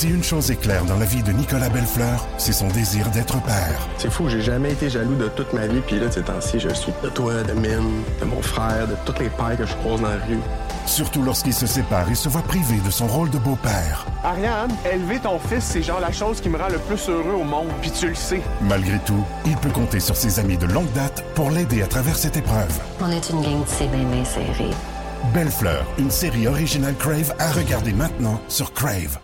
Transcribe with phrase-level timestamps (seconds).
[0.00, 3.38] Si une chose est claire dans la vie de Nicolas Bellefleur, c'est son désir d'être
[3.42, 3.86] père.
[3.98, 6.70] C'est fou, j'ai jamais été jaloux de toute ma vie, puis là, ces temps-ci, je
[6.70, 10.00] suis de toi, de Mine, de mon frère, de toutes les pères que je croise
[10.00, 10.38] dans la rue.
[10.86, 14.06] Surtout lorsqu'il se sépare et se voit privé de son rôle de beau-père.
[14.24, 17.44] Ariane, élever ton fils, c'est genre la chose qui me rend le plus heureux au
[17.44, 18.40] monde, puis tu le sais.
[18.62, 22.16] Malgré tout, il peut compter sur ses amis de longue date pour l'aider à travers
[22.16, 22.72] cette épreuve.
[23.02, 25.34] On est une gang de.
[25.34, 29.18] Belle Fleur, une série originale Crave à regarder maintenant sur Crave.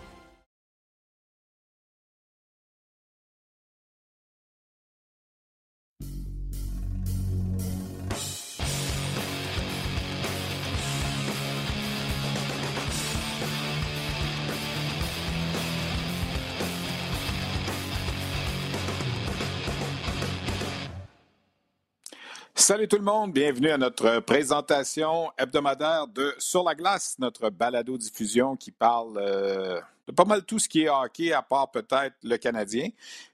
[22.67, 28.57] Salut tout le monde, bienvenue à notre présentation hebdomadaire de Sur la glace, notre balado-diffusion
[28.57, 32.35] qui parle euh, de pas mal tout ce qui est hockey, à part peut-être le
[32.35, 32.89] Canadien.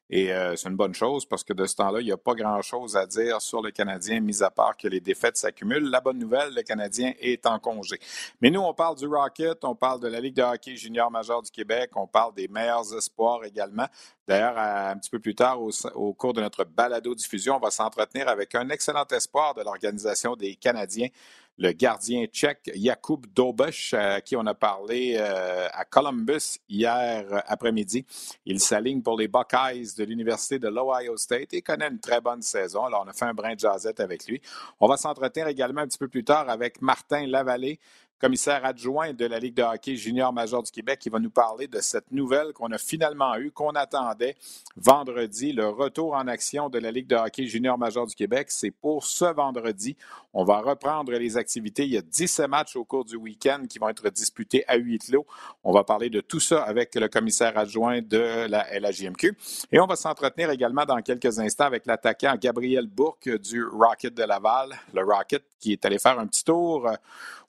[0.10, 2.36] Et euh, c'est une bonne chose parce que de ce temps-là, il n'y a pas
[2.36, 5.90] grand-chose à dire sur le Canadien, mis à part que les défaites s'accumulent.
[5.90, 8.00] La bonne nouvelle, le Canadien est en congé.
[8.42, 11.42] Mais nous, on parle du Rocket, on parle de la Ligue de hockey junior majeur
[11.42, 13.88] du Québec, on parle des meilleurs espoirs également.
[14.28, 18.28] D'ailleurs, un petit peu plus tard, au, au cours de notre balado-diffusion, on va s'entretenir
[18.28, 21.10] avec un excellent espoir de l'Organisation des Canadiens,
[21.58, 28.06] le gardien tchèque Jakub Dobush, à qui on a parlé euh, à Columbus hier après-midi.
[28.46, 32.42] Il s'aligne pour les Buckeyes de l'Université de l'Ohio State et connaît une très bonne
[32.42, 32.86] saison.
[32.86, 34.42] Alors, on a fait un brin de jazzette avec lui.
[34.80, 37.80] On va s'entretenir également un petit peu plus tard avec Martin Lavallée,
[38.24, 41.68] commissaire adjoint de la Ligue de hockey junior major du Québec, qui va nous parler
[41.68, 44.38] de cette nouvelle qu'on a finalement eue, qu'on attendait
[44.78, 48.48] vendredi, le retour en action de la Ligue de hockey junior major du Québec.
[48.50, 49.98] C'est pour ce vendredi.
[50.34, 51.84] On va reprendre les activités.
[51.84, 55.00] Il y a 17 matchs au cours du week-end qui vont être disputés à huit
[55.00, 55.26] clos.
[55.66, 59.38] On va parler de tout ça avec le commissaire adjoint de la LHJMQ.
[59.74, 64.24] Et on va s'entretenir également dans quelques instants avec l'attaquant Gabriel Bourque du Rocket de
[64.24, 64.70] Laval.
[64.94, 66.90] Le Rocket qui est allé faire un petit tour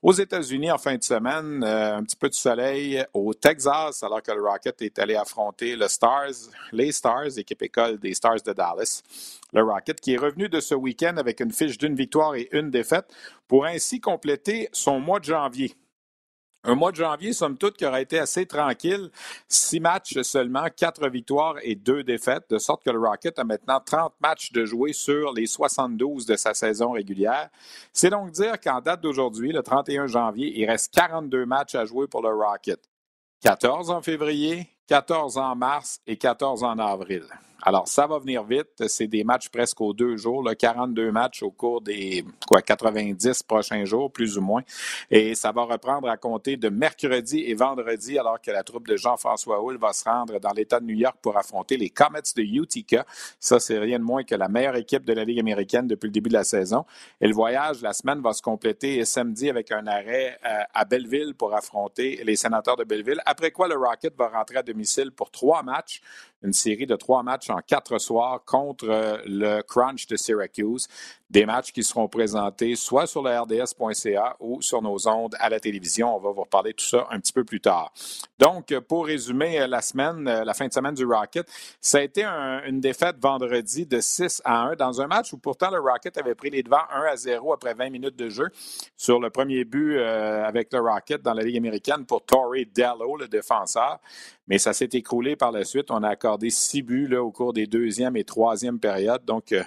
[0.04, 4.22] aux États-Unis en fin de semaine, euh, un petit peu de soleil au Texas, alors
[4.22, 8.52] que le Rocket est allé affronter le Stars, les Stars, équipe école des Stars de
[8.52, 9.02] Dallas.
[9.52, 12.70] Le Rocket qui est revenu de ce week-end avec une fiche d'une victoire et une
[12.70, 13.06] défaite
[13.48, 15.74] pour ainsi compléter son mois de janvier.
[16.66, 19.10] Un mois de janvier, somme toute, qui aurait été assez tranquille.
[19.48, 23.80] Six matchs seulement, quatre victoires et deux défaites, de sorte que le Rocket a maintenant
[23.84, 27.50] 30 matchs de jouer sur les 72 de sa saison régulière.
[27.92, 32.06] C'est donc dire qu'en date d'aujourd'hui, le 31 janvier, il reste 42 matchs à jouer
[32.06, 32.80] pour le Rocket.
[33.42, 37.24] 14 en février, 14 en mars et 14 en avril.
[37.66, 38.86] Alors, ça va venir vite.
[38.88, 43.42] C'est des matchs presque aux deux jours, là, 42 matchs au cours des quoi, 90
[43.42, 44.60] prochains jours, plus ou moins.
[45.10, 48.96] Et ça va reprendre à compter de mercredi et vendredi, alors que la troupe de
[48.96, 52.42] Jean-François Hull va se rendre dans l'État de New York pour affronter les Comets de
[52.42, 53.06] Utica.
[53.40, 56.12] Ça, c'est rien de moins que la meilleure équipe de la Ligue américaine depuis le
[56.12, 56.84] début de la saison.
[57.22, 61.34] Et le voyage, la semaine va se compléter samedi avec un arrêt euh, à Belleville
[61.34, 63.22] pour affronter les sénateurs de Belleville.
[63.24, 66.02] Après quoi, le Rocket va rentrer à domicile pour trois matchs
[66.44, 70.88] une série de trois matchs en quatre soirs contre euh, le Crunch de Syracuse.
[71.34, 75.58] Des matchs qui seront présentés soit sur le RDS.ca ou sur nos ondes à la
[75.58, 76.14] télévision.
[76.14, 77.92] On va vous reparler de tout ça un petit peu plus tard.
[78.38, 81.44] Donc, pour résumer euh, la semaine, euh, la fin de semaine du Rocket,
[81.80, 85.72] ça a été une défaite vendredi de 6 à 1 dans un match où pourtant
[85.72, 88.48] le Rocket avait pris les devants 1 à 0 après 20 minutes de jeu
[88.96, 93.26] sur le premier but avec le Rocket dans la Ligue américaine pour Torrey Dello, le
[93.26, 93.98] défenseur.
[94.46, 95.90] Mais ça s'est écroulé par la suite.
[95.90, 99.24] On a accordé six buts au cours des deuxième et troisième périodes.
[99.24, 99.62] Donc, euh,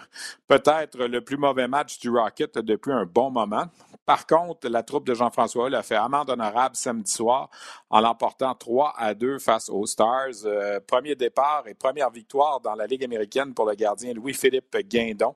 [0.47, 3.65] peut-être le plus mauvais match du Rocket depuis un bon moment.
[4.05, 7.49] Par contre, la troupe de Jean-François Hull a fait amende honorable samedi soir
[7.89, 10.45] en l'emportant 3 à 2 face aux Stars.
[10.45, 15.35] Euh, premier départ et première victoire dans la Ligue américaine pour le gardien Louis-Philippe Guindon.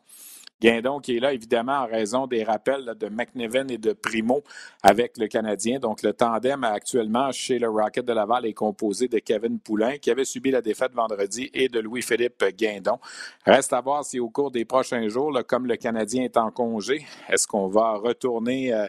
[0.61, 4.43] Guindon qui est là, évidemment, en raison des rappels de McNevin et de Primo
[4.83, 5.79] avec le Canadien.
[5.79, 10.11] Donc, le tandem actuellement chez le Rocket de Laval est composé de Kevin Poulain, qui
[10.11, 12.99] avait subi la défaite vendredi, et de Louis-Philippe Guindon.
[13.45, 17.05] Reste à voir si au cours des prochains jours, comme le Canadien est en congé,
[17.29, 18.85] est-ce qu'on va retourner euh,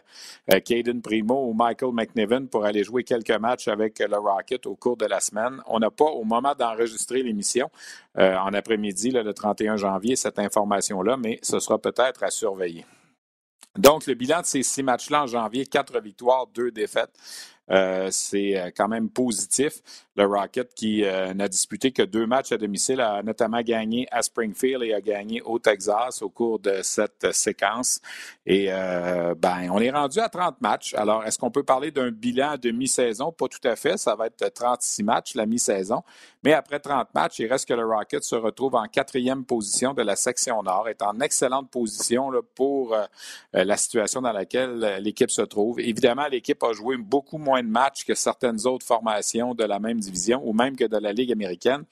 [0.51, 4.75] euh, Caden Primo ou Michael McNevin pour aller jouer quelques matchs avec le Rocket au
[4.75, 5.61] cours de la semaine?
[5.65, 7.69] On n'a pas, au moment d'enregistrer l'émission,
[8.17, 12.85] euh, en après-midi, le 31 janvier, cette information-là, mais ce sera peut-être à surveiller.
[13.77, 17.11] Donc, le bilan de ces six matchs-là en janvier, quatre victoires, deux défaites.
[17.71, 19.81] Euh, c'est quand même positif.
[20.15, 24.83] Le Rocket qui n'a disputé que deux matchs à domicile a notamment gagné à Springfield
[24.83, 27.99] et a gagné au Texas au cours de cette séquence.
[28.45, 30.93] Et ben, on est rendu à 30 matchs.
[30.93, 33.31] Alors, est-ce qu'on peut parler d'un bilan de mi-saison?
[33.31, 33.97] Pas tout à fait.
[33.97, 36.03] Ça va être 36 matchs la mi-saison.
[36.43, 40.01] Mais après 30 matchs, il reste que le Rocket se retrouve en quatrième position de
[40.01, 43.05] la section nord, est en excellente position pour euh,
[43.55, 45.79] euh, la situation dans laquelle euh, l'équipe se trouve.
[45.79, 49.99] Évidemment, l'équipe a joué beaucoup moins de matchs que certaines autres formations de la même
[49.99, 51.83] division ou même que de la Ligue américaine.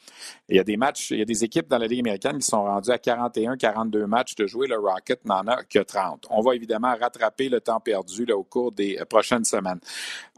[0.50, 2.48] Il y a des matchs, il y a des équipes dans la Ligue américaine qui
[2.48, 4.68] sont rendues à 41, 42 matchs de jouer.
[4.68, 6.28] Le Rocket n'en a que 30.
[6.30, 9.80] On va évidemment rattraper le temps perdu là, au cours des prochaines semaines.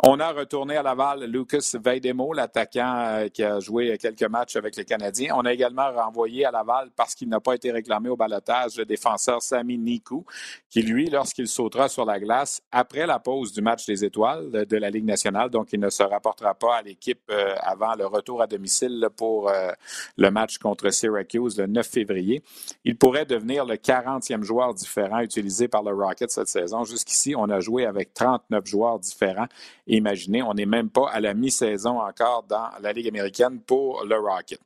[0.03, 4.85] On a retourné à Laval Lucas Veidemo, l'attaquant qui a joué quelques matchs avec les
[4.85, 5.33] Canadiens.
[5.35, 8.85] On a également renvoyé à Laval parce qu'il n'a pas été réclamé au balotage le
[8.85, 10.25] défenseur Sami Nikou,
[10.69, 14.77] qui lui, lorsqu'il sautera sur la glace après la pause du match des étoiles de
[14.77, 15.12] la Ligue nationale,
[15.49, 19.49] donc il ne se rapportera pas à l'équipe euh, avant le retour à domicile pour
[19.49, 19.71] euh,
[20.17, 22.43] le match contre Syracuse le 9 février.
[22.83, 26.83] Il pourrait devenir le 40e joueur différent utilisé par le Rocket cette saison.
[26.83, 29.47] Jusqu'ici, on a joué avec 39 joueurs différents.
[29.87, 34.17] Imaginez, on n'est même pas à la mi-saison encore dans la Ligue américaine pour le
[34.17, 34.59] Rocket.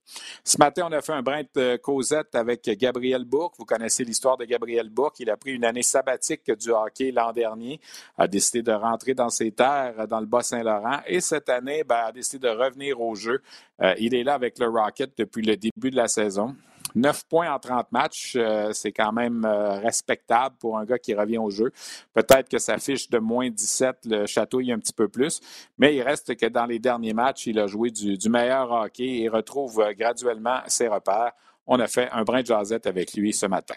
[0.44, 3.56] Ce matin, on a fait un brin de causette avec Gabriel Bourque.
[3.58, 5.20] Vous connaissez l'histoire de Gabriel Bourque.
[5.20, 7.80] Il a pris une année sabbatique du hockey l'an dernier,
[8.18, 12.12] a décidé de rentrer dans ses terres dans le Bas-Saint-Laurent et cette année, ben, a
[12.12, 13.42] décidé de revenir au jeu.
[13.82, 16.56] Euh, il est là avec le Rocket depuis le début de la saison.
[16.96, 21.14] 9 points en 30 matchs, euh, c'est quand même euh, respectable pour un gars qui
[21.14, 21.72] revient au jeu.
[22.14, 25.42] Peut-être que sa fiche de moins 17 le chatouille un petit peu plus,
[25.78, 29.30] mais il reste que dans les derniers matchs, il a joué du, meilleur hockey et
[29.30, 31.34] retrouve graduellement ses repères.
[31.66, 33.76] On a fait un brin de jasette avec lui ce matin.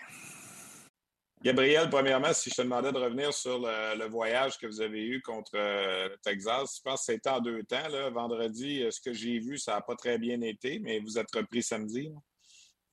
[1.42, 5.22] Gabriel, premièrement, si je te demandais de revenir sur le, voyage que vous avez eu
[5.22, 7.88] contre le Texas, je pense que c'était en deux temps.
[8.12, 11.62] Vendredi, ce que j'ai vu, ça n'a pas très bien été, mais vous êtes repris
[11.62, 12.12] samedi.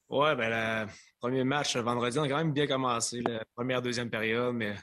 [0.08, 3.22] Ouais, ben le premier match vendredi, on a quand même bien commencé.
[3.22, 4.76] La première, deuxième période, mais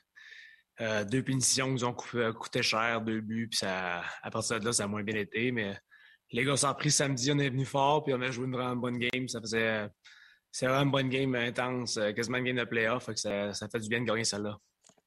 [0.82, 4.72] euh, deux punitions nous ont euh, coûté, cher, deux buts, puis à partir de là,
[4.72, 5.52] ça a moins bien été.
[5.52, 5.74] Mais
[6.30, 8.76] les gars sont pris samedi, on est venu fort, puis on a joué une vraiment
[8.76, 9.26] bonne game.
[9.26, 9.88] Ça faisait.
[10.54, 13.10] C'est vraiment une bonne game intense, euh, quasiment une game de playoff.
[13.16, 14.56] Ça, ça fait du bien de gagner celle-là.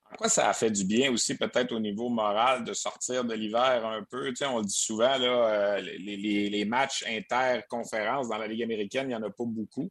[0.10, 3.86] Pourquoi ça a fait du bien aussi, peut-être au niveau moral, de sortir de l'hiver
[3.86, 4.28] un peu?
[4.28, 8.48] Tu sais, on le dit souvent, là, euh, les, les, les, matchs interconférences dans la
[8.48, 9.90] Ligue américaine, il n'y en a pas beaucoup.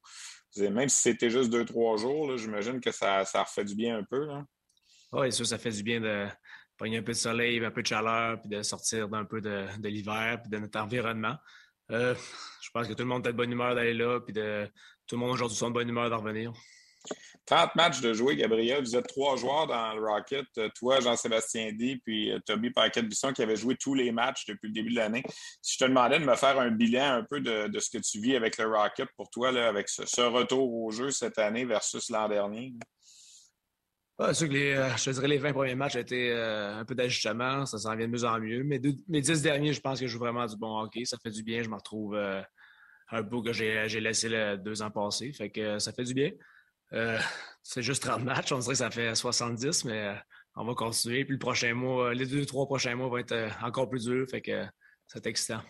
[0.58, 4.04] Même si c'était juste deux, trois jours, j'imagine que ça, ça refait du bien un
[4.04, 4.28] peu.
[5.12, 6.26] Oui, sûr, ça fait du bien de
[6.76, 9.64] prendre un peu de soleil, un peu de chaleur, puis de sortir d'un peu de,
[9.78, 11.36] de l'hiver, puis de notre environnement.
[11.92, 12.14] Euh,
[12.60, 14.68] je pense que tout le monde est de bonne humeur d'aller là, puis de,
[15.06, 16.52] tout le monde aujourd'hui sont de bonne humeur de revenir.
[17.46, 18.80] 30 matchs de jouer, Gabriel.
[18.82, 20.46] Vous êtes trois joueurs dans le Rocket.
[20.58, 24.66] Euh, toi, Jean-Sébastien D, puis euh, Toby Paquette-Bisson qui avait joué tous les matchs depuis
[24.66, 25.22] le début de l'année.
[25.62, 28.20] Si je te demandais de me faire un bilan un peu de, ce que tu
[28.20, 32.10] vis avec le Rocket pour toi, là, avec ce, retour au jeu cette année versus
[32.10, 32.74] l'an dernier?
[34.18, 36.96] Ah, sûr que les, euh, je te dirais les 20 premiers matchs été un peu
[36.96, 37.64] d'ajustement.
[37.64, 38.64] Ça s'en vient de mieux en mieux.
[38.64, 41.04] Mais mes 10 derniers, je pense que je joue vraiment du bon hockey.
[41.04, 41.62] Ça fait du bien.
[41.62, 42.18] Je me retrouve
[43.10, 45.32] un peu que j'ai laissé deux ans passés.
[45.32, 46.30] Fait que ça fait du bien.
[46.92, 47.18] Euh,
[47.62, 48.52] c'est juste 30 matchs.
[48.52, 50.14] On dirait que ça fait 70, mais euh,
[50.56, 51.24] on va continuer.
[51.24, 54.26] Puis le prochain mois, euh, les deux, trois prochains mois vont être encore plus durs.
[54.30, 54.64] Fait que
[55.06, 55.62] c'est excitant.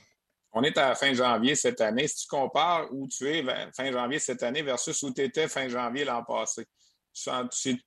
[0.52, 2.08] On est à fin janvier cette année.
[2.08, 3.44] Si tu compares où tu es
[3.76, 6.64] fin janvier cette année versus où tu étais fin janvier l'an passé,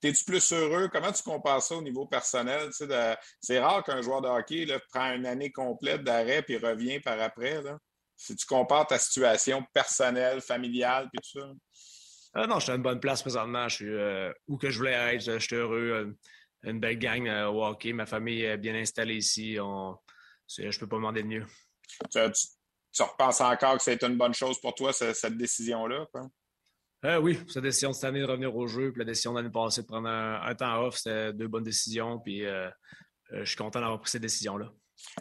[0.03, 0.87] es-tu plus heureux?
[0.91, 2.69] Comment tu compares ça au niveau personnel?
[3.41, 7.63] C'est rare qu'un joueur de hockey prend une année complète d'arrêt puis revient par après.
[8.19, 11.47] Si tu compares ta situation personnelle, familiale, puis tout ça.
[12.33, 13.69] Ah non, je suis à une bonne place présentement.
[13.69, 15.21] Je suis euh, où que je voulais être.
[15.21, 15.91] Je suis heureux.
[15.91, 16.17] Euh,
[16.63, 17.93] une belle gang euh, au hockey.
[17.93, 19.57] Ma famille est bien installée ici.
[19.61, 19.95] On...
[20.49, 21.45] Je ne peux pas demander de mieux.
[22.11, 26.05] Tu, repenses encore que c'est une bonne chose pour toi, cette, décision-là?
[27.21, 29.51] oui, cette décision de cette année de revenir au jeu, puis la décision de l'année
[29.51, 32.19] passée de prendre un, temps off, c'était deux bonnes décisions.
[32.19, 34.69] Puis je suis content d'avoir pris cette décision-là.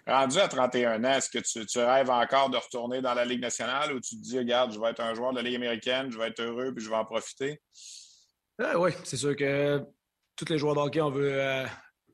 [0.07, 3.93] Rendu à 31 ans, est-ce que tu, rêves encore de retourner dans la Ligue nationale
[3.93, 6.19] ou tu te dis, regarde, je vais être un joueur de la Ligue américaine, je
[6.19, 7.61] vais être heureux puis je vais en profiter?
[8.61, 9.81] Euh, oui, c'est sûr que
[10.37, 11.67] tous les joueurs de hockey, on veut euh,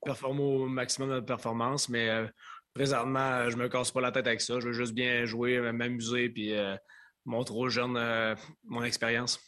[0.04, 2.26] performer au maximum de notre performance, mais euh,
[2.74, 4.60] présentement, je me casse pas la tête avec ça.
[4.60, 6.52] Je veux juste bien jouer, m'amuser puis
[7.24, 9.40] montrer aux jeunes mon expérience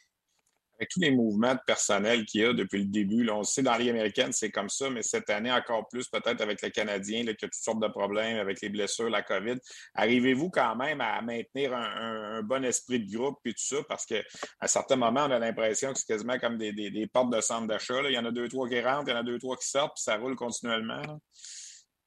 [0.78, 3.28] avec tous les mouvements de personnel qu'il y a depuis le début.
[3.30, 6.40] On sait dans la Ligue américaine, c'est comme ça, mais cette année encore plus, peut-être
[6.40, 9.56] avec le Canadien, là, qui a toutes sortes de problèmes avec les blessures, la COVID.
[9.94, 13.76] Arrivez-vous quand même à maintenir un, bon esprit de groupe et tout ça?
[13.88, 14.22] Parce qu'à
[14.66, 18.02] certains moments, on a l'impression que c'est quasiment comme des, portes de centre d'achat.
[18.04, 19.68] Il y en a deux, trois qui rentrent, il y en a deux, trois qui
[19.68, 21.02] sortent, puis ça roule continuellement.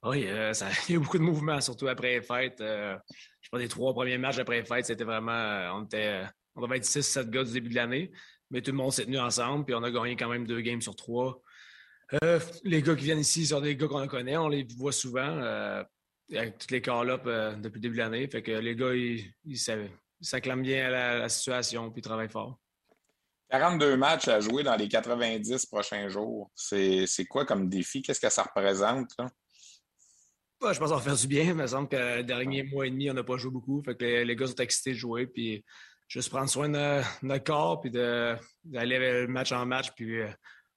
[0.04, 2.60] Oui, ça, il y a beaucoup de mouvements, surtout après les fêtes.
[2.60, 5.76] je pense les trois premiers matchs après les fêtes, c'était vraiment.
[5.76, 6.24] on, était,
[6.56, 8.12] on devait être 6-7 gars du début de l'année,
[8.50, 10.82] mais tout le monde s'est tenu ensemble, puis on a gagné quand même deux games
[10.82, 11.42] sur trois.
[12.64, 15.84] les gars qui viennent ici sont des gars qu'on connaît, on les voit souvent
[16.32, 18.28] avec tous les call-ups depuis le début de l'année.
[18.28, 19.58] Fait que les gars, ils,
[20.22, 22.60] s'acclament bien à la, situation puis ils travaillent fort.
[23.50, 26.52] 42 matchs à jouer dans les 90 prochains jours.
[26.56, 28.02] C'est quoi comme défi?
[28.02, 29.16] Qu'est-ce que ça représente?
[30.62, 31.44] je pense va faire du bien.
[31.44, 33.82] Il me semble que le dernier mois et demi, on n'a pas joué beaucoup.
[33.84, 35.26] Fait que les, gars sont excités de jouer.
[35.26, 35.64] Puis
[36.10, 40.28] juste prendre soin de, notre corps puis d'aller match en match puis euh,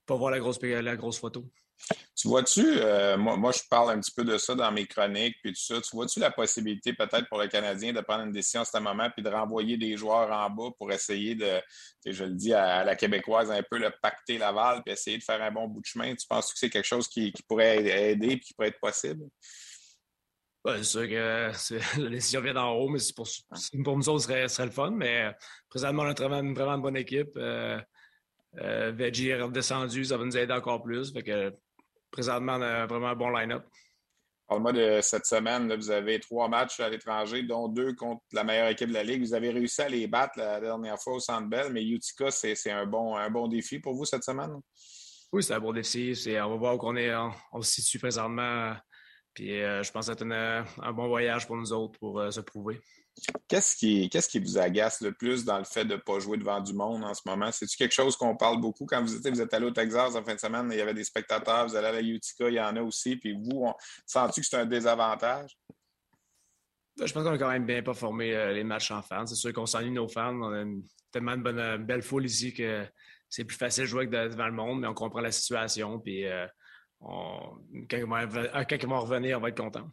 [0.06, 1.44] pas voir la grosse, la grosse photo.
[2.14, 5.36] Tu vois-tu, euh, moi, moi, je parle un petit peu de ça dans mes chroniques,
[5.42, 5.80] puis tout ça.
[5.80, 9.10] Tu vois-tu la possibilité, peut-être pour le Canadien, de prendre une décision à ce moment,
[9.10, 11.60] puis de renvoyer des joueurs en bas pour essayer de,
[12.06, 15.42] je le dis à, la québécoise, un peu le pacter Laval, puis essayer de faire
[15.42, 16.14] un bon bout de chemin?
[16.14, 19.24] Tu penses que c'est quelque chose qui, pourrait aider et qui pourrait être possible?
[20.64, 21.50] C'est sûr que
[22.00, 23.26] la décision vient d'en haut, mais pour,
[23.84, 24.90] pour nous autres, ce serait, le fun.
[24.90, 25.34] Mais
[25.68, 27.32] présentement, on a vraiment, une vraiment bonne équipe.
[27.36, 27.80] Euh,
[28.60, 31.12] euh, Veggie est redescendu, ça va nous aider encore plus.
[31.12, 31.52] Fait que,
[32.10, 33.64] présentement, on a vraiment un bon line-up.
[34.46, 35.74] Parle-moi de cette semaine.
[35.74, 39.22] vous avez trois matchs à l'étranger, dont deux contre la meilleure équipe de la Ligue.
[39.22, 42.70] Vous avez réussi à les battre la dernière fois au Centre Bell, mais Utica, c'est
[42.70, 44.60] un bon, un bon défi pour vous cette semaine?
[45.32, 46.12] Oui, c'est un bon défi.
[46.42, 47.14] On va voir où on, est,
[47.52, 48.74] on, se situe présentement.
[49.34, 52.40] Puis euh, je pense que c'est un bon voyage pour nous autres pour euh, se
[52.40, 52.80] prouver.
[53.48, 56.38] Qu'est-ce qui, qu'est-ce qui vous agace le plus dans le fait de ne pas jouer
[56.38, 57.50] devant du monde en ce moment?
[57.52, 58.86] C'est-tu quelque chose qu'on parle beaucoup?
[58.86, 61.04] Quand vous, vous êtes allé au Texas en fin de semaine, il y avait des
[61.04, 63.70] spectateurs, vous allez à la Utica, il y en a aussi, puis vous,
[64.06, 65.58] sens-tu que c'est un désavantage?
[66.98, 69.26] Ben, je pense qu'on a quand même bien performé euh, les matchs en fans.
[69.26, 70.34] C'est sûr qu'on s'ennuie nos fans.
[70.34, 70.64] On a
[71.10, 72.86] tellement de bonne, belle foule ici que
[73.28, 75.98] c'est plus facile de jouer que devant le monde, mais on comprend la situation.
[76.00, 76.26] Puis
[77.04, 79.88] euh, quand, ils vont revenir, on va être content.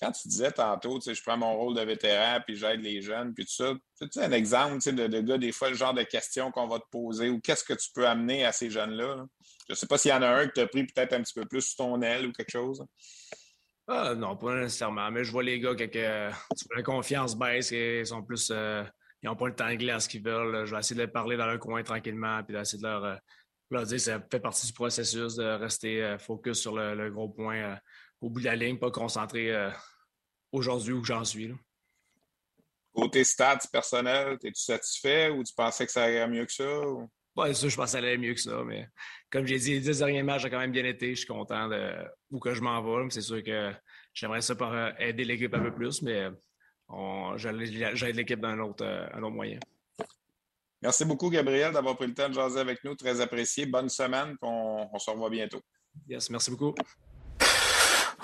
[0.00, 3.46] Quand tu disais tantôt, je prends mon rôle de vétéran, puis j'aide les jeunes, puis
[3.46, 6.66] tout ça, tu un exemple de, de, gars, des fois, le genre de questions qu'on
[6.66, 9.24] va te poser ou qu'est-ce que tu peux amener à ces jeunes-là?
[9.66, 11.32] Je ne sais pas s'il y en a un qui t'a pris peut-être un petit
[11.32, 12.84] peu plus sous ton aile ou quelque chose.
[13.88, 16.30] Ah, non, pas nécessairement, mais je vois les gars que,
[16.76, 18.50] la confiance baisse et ils sont plus.
[18.50, 18.84] Euh,
[19.22, 20.66] ils n'ont pas le temps de glace qu'ils veulent.
[20.66, 23.16] Je vais essayer de parler dans leur coin tranquillement, puis d'essayer de leur, euh,
[23.70, 27.78] leur, dire ça fait partie du processus de rester euh, focus sur le gros point
[28.20, 29.70] au bout de la ligne, pas concentré euh,
[30.52, 31.48] aujourd'hui où j'en suis.
[31.48, 31.54] Là.
[32.94, 36.80] Côté stats personnels, es-tu satisfait ou tu pensais que ça allait mieux que ça?
[37.36, 38.88] Oui, ça, je pensais que ça allait mieux que ça, mais
[39.30, 41.10] comme j'ai dit, les dix derniers matchs ont quand même bien été.
[41.10, 41.92] Je suis content de
[42.30, 43.10] où que je m'en vais.
[43.10, 43.72] C'est sûr que
[44.14, 46.30] j'aimerais ça pour euh, aider l'équipe un peu plus, mais
[47.36, 49.58] j'aide l'équipe d'un autre, euh, un autre moyen.
[50.82, 52.94] Merci beaucoup, Gabriel, d'avoir pris le temps de jaser avec nous.
[52.94, 53.66] Très apprécié.
[53.66, 54.36] Bonne semaine.
[54.42, 55.60] On, se revoit bientôt.
[56.08, 56.74] Yes, merci beaucoup.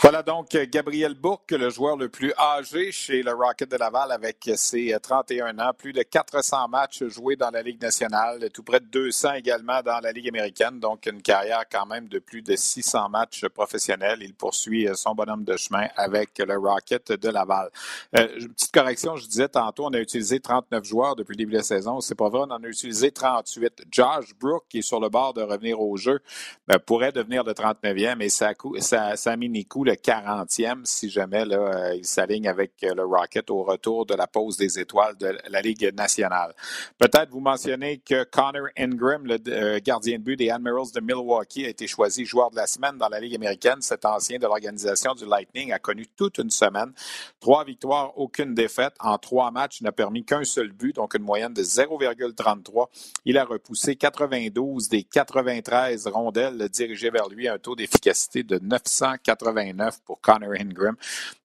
[0.03, 4.51] Voilà donc Gabriel Bourque, le joueur le plus âgé chez le Rocket de Laval avec
[4.57, 8.87] ses 31 ans, plus de 400 matchs joués dans la Ligue nationale, tout près de
[8.87, 13.11] 200 également dans la Ligue américaine, donc une carrière quand même de plus de 600
[13.11, 14.19] matchs professionnels.
[14.23, 17.71] Il poursuit son bonhomme de chemin avec le Rocket de Laval.
[18.19, 21.59] Euh, petite correction, je disais tantôt, on a utilisé 39 joueurs depuis le début de
[21.59, 22.01] la saison.
[22.01, 23.85] C'est pas vrai, on en a utilisé 38.
[23.89, 26.19] Josh Brook, qui est sur le bord de revenir au jeu,
[26.67, 29.49] ben, pourrait devenir le 39e, mais ça, ça, ça a mis
[29.97, 34.15] coup 40e si jamais là, euh, il s'aligne avec euh, le Rocket au retour de
[34.15, 36.55] la pause des étoiles de la Ligue nationale.
[36.99, 41.65] Peut-être vous mentionnez que Connor Ingram, le euh, gardien de but des Admirals de Milwaukee,
[41.65, 43.81] a été choisi joueur de la semaine dans la Ligue américaine.
[43.81, 46.93] Cet ancien de l'organisation du Lightning a connu toute une semaine.
[47.41, 48.95] Trois victoires, aucune défaite.
[49.01, 52.89] En trois matchs, il n'a permis qu'un seul but, donc une moyenne de 0,33.
[53.25, 59.82] Il a repoussé 92 des 93 rondelles dirigées vers lui, un taux d'efficacité de 989
[60.05, 60.97] pour Connor Ingram.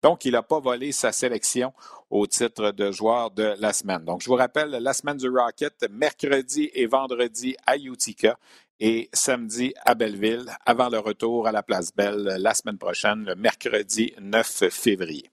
[0.02, 1.74] Donc, il n'a pas volé sa sélection
[2.10, 4.04] au titre de joueur de la semaine.
[4.06, 8.38] Donc, je vous rappelle, la semaine du Rocket, mercredi et vendredi à Utica
[8.80, 13.36] et samedi à Belleville avant le retour à la Place Belle la semaine prochaine, le
[13.36, 15.30] mercredi 9 février.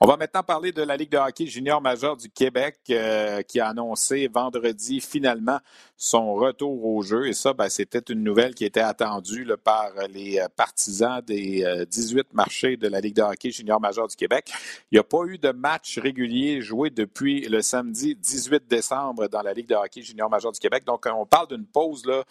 [0.00, 3.60] On va maintenant parler de la Ligue de hockey junior majeur du Québec euh, qui
[3.60, 5.58] a annoncé vendredi finalement
[5.96, 7.28] son retour au jeu.
[7.28, 12.18] Et ça, ben, c'était une nouvelle qui était attendue par les euh, partisans des 18
[12.18, 14.50] euh, marchés de la Ligue de hockey junior majeur du Québec.
[14.90, 19.42] Il n'y a pas eu de match régulier joué depuis le samedi 18 décembre dans
[19.42, 20.84] la Ligue de hockey junior majeur du Québec.
[20.86, 22.24] Donc, on parle d'une pause là,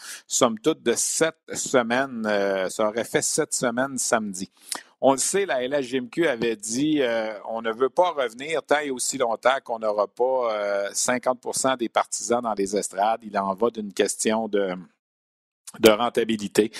[0.51, 2.25] de sept semaines.
[2.25, 4.49] Euh, ça aurait fait sept semaines samedi.
[5.01, 8.91] On le sait, la LHGMQ avait dit euh, on ne veut pas revenir tant et
[8.91, 13.21] aussi longtemps qu'on n'aura pas 50% euh, des partisans dans les estrades.
[13.23, 14.75] Il en va d'une question de,
[15.87, 16.71] rentabilité.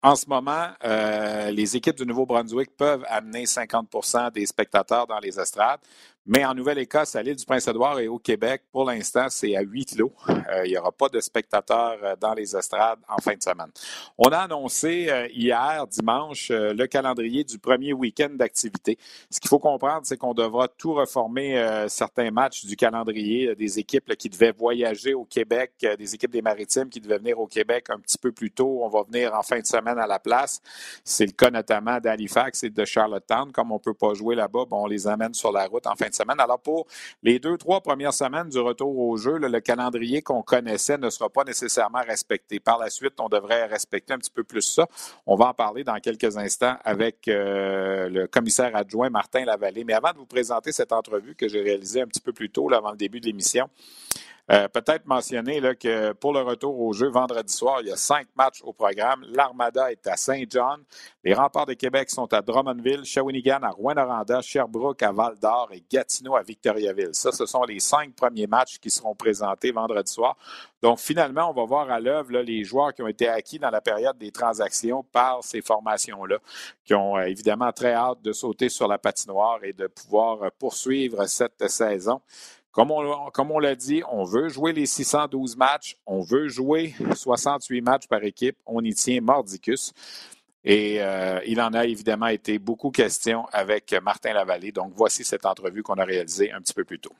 [0.00, 5.40] En ce moment, euh, les équipes du Nouveau-Brunswick peuvent amener 50% des spectateurs dans les
[5.40, 5.80] estrades.
[6.30, 9.96] Mais en Nouvelle-Écosse, à l'île du Prince-Édouard et au Québec, pour l'instant, c'est à huit
[9.96, 10.12] lots.
[10.28, 13.70] Euh, il n'y aura pas de spectateurs euh, dans les estrades en fin de semaine.
[14.18, 18.98] On a annoncé euh, hier, dimanche, le calendrier du premier week-end d'activité.
[19.30, 24.14] Ce qu'il faut comprendre, c'est qu'on devra tout reformer certains matchs du calendrier des équipes
[24.16, 27.98] qui devaient voyager au Québec, des équipes des maritimes qui devaient venir au Québec un
[27.98, 28.80] petit peu plus tôt.
[28.82, 30.60] On va venir en fin de semaine à la place.
[31.04, 33.50] C'est le cas notamment d'Halifax et de Charlottetown.
[33.50, 35.94] Comme on ne peut pas jouer là-bas, bon, on les amène sur la route en
[35.94, 36.40] fin de semaine.
[36.40, 36.86] Alors, pour
[37.22, 41.28] les deux, trois premières semaines du retour au jeu, le calendrier qu'on connaissait ne sera
[41.28, 42.60] pas nécessairement respecté.
[42.60, 44.86] Par la suite, on devrait respecter un petit peu plus ça.
[45.26, 49.84] On va en parler dans quelques instants avec euh, le commissaire adjoint Martin Lavallée.
[49.84, 52.72] Mais avant de vous présenter cette entrevue que j'ai réalisée un petit peu plus tôt,
[52.72, 53.68] avant le début de l'émission,
[54.50, 58.26] euh, peut-être mentionner que pour le retour au jeu vendredi soir, il y a cinq
[58.36, 59.24] matchs au programme.
[59.28, 60.82] L'Armada est à Saint-John.
[61.22, 66.36] Les remparts de Québec sont à Drummondville, Shawinigan à Rouen-Noranda, Sherbrooke à Val-d'Or et Gatineau
[66.36, 67.10] à Victoriaville.
[67.12, 70.36] Ça, ce sont les cinq premiers matchs qui seront présentés vendredi soir.
[70.80, 73.80] Donc, finalement, on va voir à l'œuvre les joueurs qui ont été acquis dans la
[73.80, 76.38] période des transactions par ces formations-là,
[76.84, 80.48] qui ont euh, évidemment très hâte de sauter sur la patinoire et de pouvoir euh,
[80.56, 82.20] poursuivre cette saison.
[82.72, 88.06] Comme on, l'a dit, on veut jouer les 612 matchs, on veut jouer 68 matchs
[88.06, 89.92] par équipe, on y tient mordicus.
[90.64, 94.72] Et euh, il en a évidemment été beaucoup question avec Martin Lavallée.
[94.72, 97.14] Donc voici cette entrevue qu'on a réalisée un petit peu plus tôt.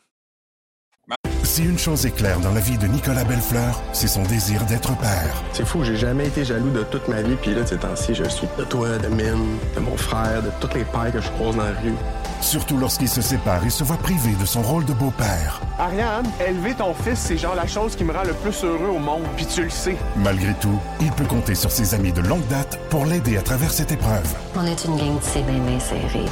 [1.59, 4.97] Si une chose est claire dans la vie de Nicolas Bellefleur, c'est son désir d'être
[4.99, 5.43] père.
[5.53, 8.23] C'est fou, j'ai jamais été jaloux de toute ma vie, puis là, ces temps-ci, je
[8.29, 11.57] suis de toi, de Mine, de mon frère, de toutes les pères que je croise
[11.57, 11.97] dans la rue.
[12.41, 15.61] Surtout lorsqu'il se sépare et se voit privé de son rôle de beau-père.
[15.81, 19.01] Ariane, élever ton fils, c'est genre la chose qui me rend le plus heureux au
[19.01, 19.97] monde, puis tu le sais.
[20.15, 23.73] Malgré tout, il peut compter sur ses amis de longue date pour l'aider à travers
[23.73, 24.33] cette épreuve.
[24.55, 26.29] On est une gang de c'est bien série.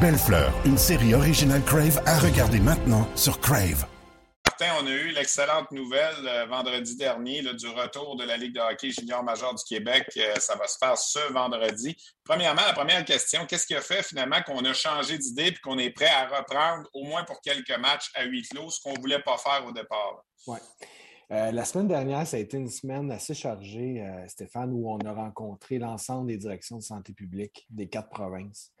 [0.00, 3.84] Belle Fleur, une série originale Crave à regarder maintenant sur Crave
[4.80, 8.90] on a eu l'excellente nouvelle euh, vendredi dernier du retour de la Ligue de hockey
[8.90, 10.08] junior major du Québec.
[10.16, 11.96] Euh, ça va se faire ce vendredi.
[12.24, 15.78] Premièrement, la première question, qu'est-ce qui a fait finalement qu'on a changé d'idée et qu'on
[15.78, 19.00] est prêt à reprendre au moins pour quelques matchs à huis clos, ce qu'on ne
[19.00, 20.24] voulait pas faire au départ?
[20.46, 20.58] Oui.
[21.32, 25.12] Euh, la semaine dernière, ça a été une semaine assez chargée, Stéphane, où on a
[25.12, 28.72] rencontré l'ensemble des directions de santé publique des quatre provinces.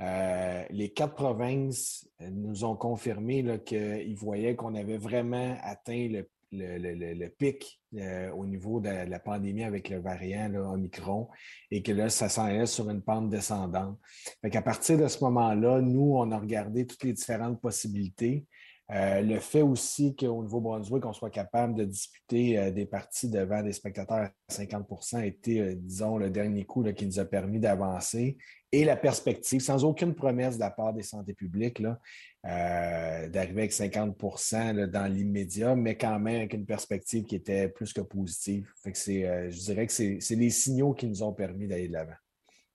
[0.00, 6.08] Euh, les quatre provinces nous ont confirmé qu'ils voyaient qu'on avait vraiment atteint
[6.52, 11.28] le, pic euh, au niveau de la pandémie avec le variant Omicron
[11.70, 13.98] et que là, ça s'en allait sur une pente descendante.
[14.42, 18.46] à partir de ce moment-là, nous, on a regardé toutes les différentes possibilités.
[18.90, 23.72] Euh, le fait aussi qu'au Nouveau-Brunswick, on soit capable de disputer des parties devant des
[23.72, 28.38] spectateurs à 50% a été, disons, le dernier coup qui nous a permis d'avancer
[28.70, 33.72] et la perspective, sans aucune promesse de la part des santé publiques, euh, d'arriver avec
[33.72, 38.70] 50% dans l'immédiat, mais quand même avec une perspective qui était plus que positive.
[38.86, 42.12] Euh, je dirais que c'est les signaux qui nous ont permis d'aller de l'avant.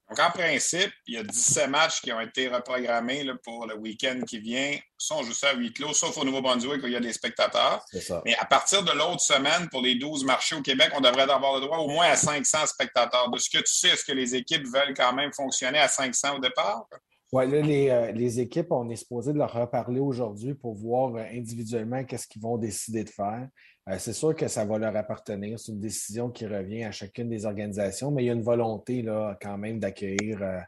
[0.10, 4.20] Donc, en principe, il y a 17 matchs qui ont été reprogrammés pour le week-end
[4.28, 4.78] qui vient.
[4.98, 7.84] Sont juste à huis clos, sauf au Nouveau-Brunswick où il y a des spectateurs.
[8.26, 11.56] Mais à partir de l'autre semaine, pour les 12 marchés au Québec, on devrait avoir
[11.56, 13.30] le droit au moins à 500 spectateurs.
[13.32, 16.38] De ce que tu sais, est-ce que les équipes veulent quand même fonctionner à 500
[16.38, 16.86] au départ?
[17.34, 21.16] Oui, là, les, euh, les, équipes, on est supposé de leur reparler aujourd'hui pour voir
[21.16, 23.48] euh, individuellement qu'est-ce qu'ils vont décider de faire.
[23.90, 25.60] Euh, c'est sûr que ça va leur appartenir.
[25.60, 29.02] C'est une décision qui revient à chacune des organisations, mais il y a une volonté
[29.02, 30.60] là, quand même d'accueillir euh,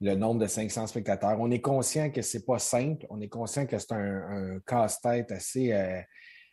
[0.00, 1.36] le nombre de 500 spectateurs.
[1.40, 3.06] On est conscient que ce n'est pas simple.
[3.10, 6.00] On est conscient que c'est un, casse-tête assez, euh,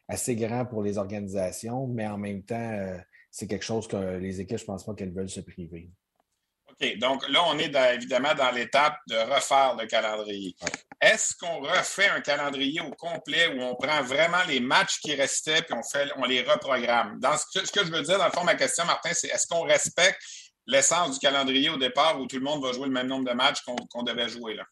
[0.07, 2.97] assez grand pour les organisations, mais en même temps,
[3.29, 5.91] c'est quelque chose que les équipes, je ne pense pas qu'elles veulent se priver.
[6.79, 6.97] OK.
[6.99, 10.55] Donc là, on est évidemment dans l'étape de refaire le calendrier.
[11.01, 15.61] Est-ce qu'on refait un calendrier au complet où on prend vraiment les matchs qui restaient
[15.61, 17.19] puis on, fait, on les reprogramme?
[17.19, 19.63] Dans ce que, je veux dire, dans le fond, ma question, Martin, c'est est-ce qu'on
[19.63, 20.21] respecte
[20.65, 23.33] l'essence du calendrier au départ où tout le monde va jouer le même nombre de
[23.33, 24.63] matchs qu'on devait jouer là?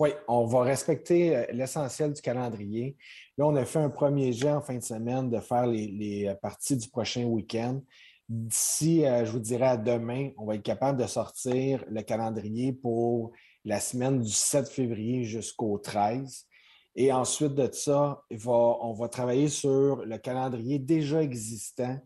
[0.00, 2.96] Oui, on va respecter euh, l'essentiel du calendrier.
[3.38, 6.26] Là, on a fait un premier jet en fin de semaine de faire les, les
[6.26, 7.80] euh, parties du prochain week-end.
[8.28, 12.72] D'ici, euh, je vous dirais à demain, on va être capable de sortir le calendrier
[12.72, 13.32] pour
[13.64, 16.46] la semaine du 7 février jusqu'au 13.
[16.96, 21.98] Et ensuite de ça, on va travailler sur le calendrier déjà existant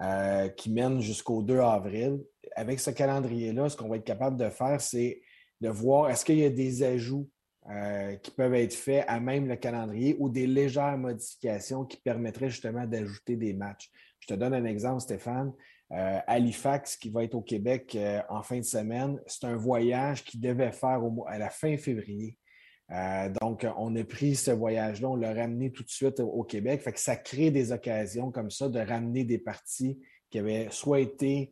[0.00, 2.22] euh, qui mène jusqu'au 2 avril.
[2.56, 5.22] Avec ce calendrier-là, ce qu'on va être capable de faire, c'est
[5.60, 7.30] de voir est-ce qu'il y a des ajouts
[7.70, 12.50] euh, qui peuvent être faits à même le calendrier ou des légères modifications qui permettraient
[12.50, 13.88] justement d'ajouter des matchs.
[14.22, 15.52] Je te donne un exemple, Stéphane.
[15.90, 19.20] Halifax qui va être au Québec en fin de semaine.
[19.26, 22.38] C'est un voyage qu'il devait faire à la fin février.
[23.40, 26.88] donc, on a pris ce voyage-là, on l'a ramené tout de suite au Québec.
[26.96, 31.50] Ça crée des occasions comme ça de ramener des parties qui avaient soit été,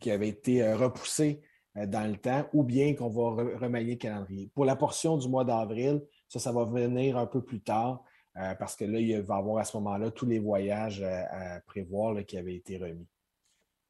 [0.00, 1.42] qui avaient été repoussées
[1.74, 4.48] dans le temps ou bien qu'on va remanier le calendrier.
[4.54, 8.04] Pour la portion du mois d'avril, ça, ça va venir un peu plus tard
[8.36, 11.60] euh, parce que là, il va y avoir à ce moment-là tous les voyages à,
[11.66, 13.06] prévoir qui avaient été remis.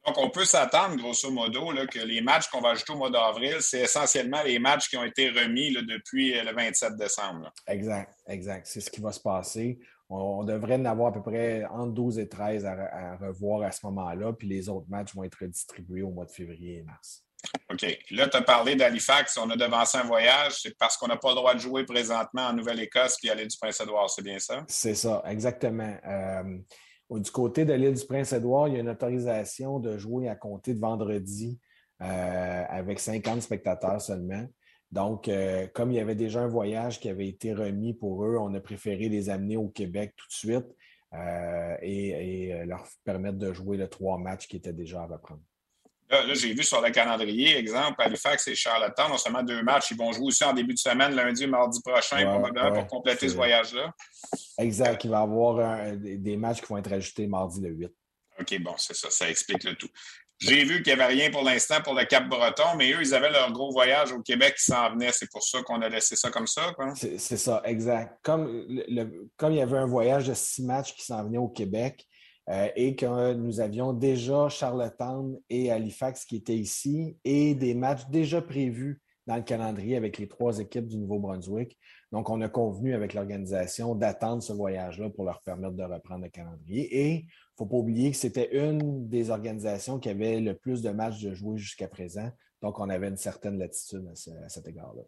[0.06, 3.56] Donc, on peut s'attendre, grosso modo, que les matchs qu'on va ajouter au mois d'avril,
[3.60, 7.50] c'est essentiellement les matchs qui ont été remis depuis euh, le 27 décembre.
[7.66, 8.66] Exact, exact.
[8.66, 9.78] C'est ce qui va se passer.
[10.10, 13.86] On, devrait en avoir à peu près entre 12 et 13 à revoir à ce
[13.86, 17.23] moment-là, puis les autres matchs vont être distribués au mois de février et mars.
[17.70, 17.98] OK.
[18.10, 19.38] Là, tu as parlé d'Halifax.
[19.38, 20.60] On a devancé un voyage.
[20.60, 23.48] C'est parce qu'on n'a pas le droit de jouer présentement en Nouvelle-Écosse puis à l'île
[23.48, 24.10] du Prince-Édouard.
[24.10, 24.64] C'est bien ça?
[24.68, 25.96] C'est ça, exactement.
[26.06, 26.58] Euh,
[27.10, 30.74] du côté de l'île du Prince-Édouard, il y a une autorisation de jouer à compter
[30.74, 31.58] de vendredi
[32.02, 34.46] euh, avec 50 spectateurs seulement.
[34.90, 38.36] Donc, euh, comme il y avait déjà un voyage qui avait été remis pour eux,
[38.38, 40.66] on a préféré les amener au Québec tout de suite
[41.82, 45.42] et, et leur permettre de jouer les trois matchs qui étaient déjà à reprendre.
[46.10, 49.96] Là, j'ai vu sur le calendrier, exemple, Halifax et Charlottetown, non seulement deux matchs, ils
[49.96, 53.34] vont jouer aussi en début de semaine, lundi et mardi prochain, probablement, pour compléter ce
[53.34, 53.92] voyage-là.
[54.58, 55.02] Exact.
[55.04, 57.90] Il va y avoir des matchs qui vont être ajoutés mardi le 8.
[58.40, 59.10] OK, bon, c'est ça.
[59.10, 59.88] Ça explique le tout.
[60.40, 63.30] J'ai vu qu'il n'y avait rien pour l'instant pour le Cap-Breton, mais eux, ils avaient
[63.30, 65.12] leur gros voyage au Québec qui s'en venait.
[65.12, 66.74] C'est pour ça qu'on a laissé ça comme ça.
[67.16, 68.18] C'est ça, exact.
[68.22, 68.66] Comme,
[69.36, 72.04] comme il y avait un voyage de six matchs qui s'en venait au Québec,
[72.50, 78.06] euh, et que nous avions déjà Charlottetown et Halifax qui étaient ici et des matchs
[78.10, 81.78] déjà prévus dans le calendrier avec les trois équipes du Nouveau-Brunswick.
[82.12, 86.30] Donc, on a convenu avec l'organisation d'attendre ce voyage-là pour leur permettre de reprendre le
[86.30, 86.82] calendrier.
[86.94, 90.82] Et il ne faut pas oublier que c'était une des organisations qui avait le plus
[90.82, 92.30] de matchs de jouer jusqu'à présent.
[92.60, 94.06] Donc, on avait une certaine latitude
[94.44, 95.02] à cet égard-là.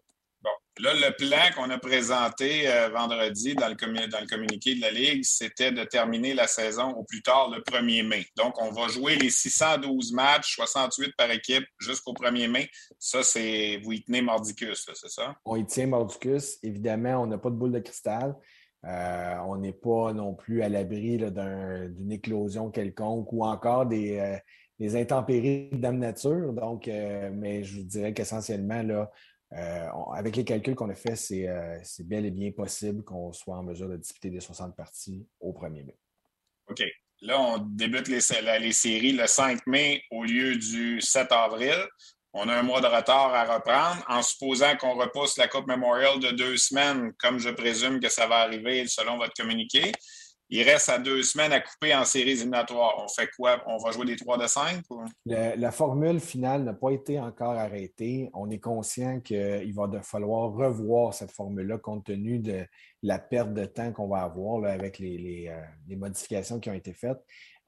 [0.79, 5.73] Là, le plan qu'on a présenté euh, vendredi dans le, communiqué de la Ligue, c'était
[5.73, 8.27] de terminer la saison au plus tard le 1er mai.
[8.37, 12.69] Donc, on va jouer les 612 matchs, 68 par équipe, jusqu'au 1er mai.
[12.99, 15.35] Ça, c'est vous y tenez mordicus, c'est ça?
[15.47, 16.59] On y tient mordicus.
[16.62, 18.37] Évidemment, on n'a pas de boule de cristal.
[18.85, 24.99] Euh, on n'est pas non plus à l'abri d'une éclosion quelconque ou encore des, euh,
[24.99, 26.53] intempéries de nature.
[26.53, 29.11] Donc, mais je vous dirais qu'essentiellement, là,
[29.52, 33.56] euh, avec les calculs qu'on a faits, euh, c'est bel et bien possible qu'on soit
[33.56, 35.96] en mesure de disputer des 60 parties au 1er mai.
[36.68, 36.82] OK.
[37.22, 38.20] Là, on débute les,
[38.59, 41.87] les, séries le 5 mai au lieu du 7 avril.
[42.32, 46.20] On a un mois de retard à reprendre en supposant qu'on repousse la Coupe Memorial
[46.20, 49.92] de deux semaines, comme je présume que ça va arriver selon votre communiqué.
[50.48, 53.02] Il reste à deux semaines à couper en séries éliminatoires.
[53.02, 53.62] On fait quoi?
[53.66, 54.82] On va jouer des 3 de 5?
[55.26, 58.30] la formule finale n'a pas été encore arrêtée.
[58.32, 62.64] On est conscient qu'il va falloir revoir cette formule-là compte tenu de
[63.02, 67.18] la perte de temps qu'on va avoir avec les, euh, modifications qui ont été faites.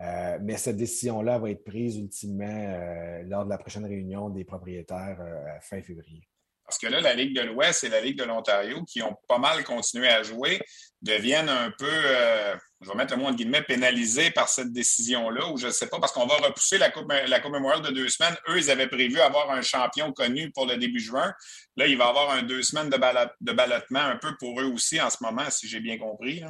[0.00, 4.44] Euh, mais cette décision-là va être prise ultimement euh, lors de la prochaine réunion des
[4.44, 5.18] propriétaires
[5.60, 6.28] fin février.
[6.68, 9.38] Parce que là, la Ligue de l'Ouest et la Ligue de l'Ontario, qui ont pas
[9.38, 10.60] mal continué à jouer,
[11.00, 15.50] deviennent un peu, euh, je vais mettre le mot en guillemets, pénalisés par cette décision-là,
[15.50, 17.90] ou je ne sais pas, parce qu'on va repousser la Coupe, la coupe Memorial de
[17.90, 18.36] deux semaines.
[18.50, 21.32] Eux, ils avaient prévu avoir un champion connu pour le début juin.
[21.76, 25.08] Là, il va avoir un deux semaines de ballottement un peu pour eux aussi en
[25.08, 26.42] ce moment, si j'ai bien compris.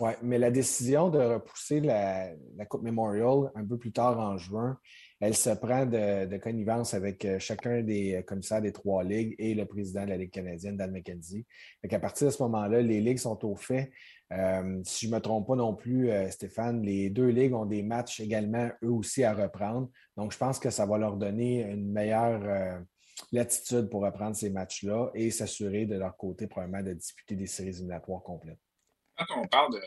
[0.00, 2.34] Oui, mais la décision de repousser la,
[2.68, 4.78] Coupe Memorial un peu plus tard en juin,
[5.20, 9.54] elle se prend de, connivence avec euh, chacun des euh, commissaires des trois ligues et
[9.54, 11.46] le président de la Ligue canadienne, Dan McKenzie.
[11.88, 13.92] À partir de ce moment-là, les ligues sont au fait.
[14.32, 17.82] Euh, si je ne me trompe pas non plus, Stéphane, les deux ligues ont des
[17.82, 19.90] matchs également, eux aussi, à reprendre.
[20.16, 22.82] Donc, je pense que ça va leur donner une meilleure
[23.30, 27.68] latitude pour reprendre ces matchs-là et s'assurer de leur côté, probablement, de disputer des séries
[27.68, 28.58] éliminatoires complètes
[29.28, 29.78] quand on parle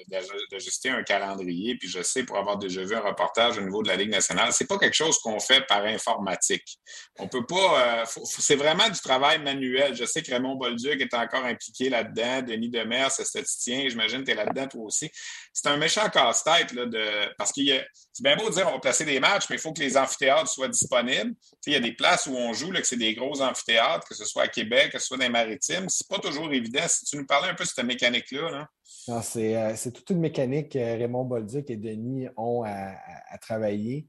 [0.52, 3.88] d'ajuster un calendrier, puis je sais pour avoir déjà vu un reportage au niveau de
[3.88, 6.78] la Ligue nationale, c'est pas quelque chose qu'on fait par informatique.
[7.20, 8.02] On peut pas.
[8.02, 9.96] Euh, c'est vraiment du travail manuel.
[9.96, 14.32] Je sais que Raymond Bolduc est encore impliqué là-dedans, Denis Demers, statisticien, j'imagine que tu
[14.32, 15.10] es là-dedans toi aussi.
[15.54, 19.04] C'est un méchant casse-tête de, parce qu'il c'est bien beau de dire on va placer
[19.04, 21.36] des matchs, mais il faut que les amphithéâtres soient disponibles.
[21.68, 24.16] il y a des places où on joue, là, que c'est des gros amphithéâtres, que
[24.16, 25.90] ce soit à Québec, que ce soit dans les maritimes.
[25.90, 26.88] C'est pas toujours évident.
[26.88, 28.52] Si tu nous parlais un peu de cette mécanique-là.
[28.52, 28.70] Là.
[29.10, 32.96] Euh, c'est toute une mécanique que Raymond Bolduc et Denis ont à,
[33.42, 34.08] travailler.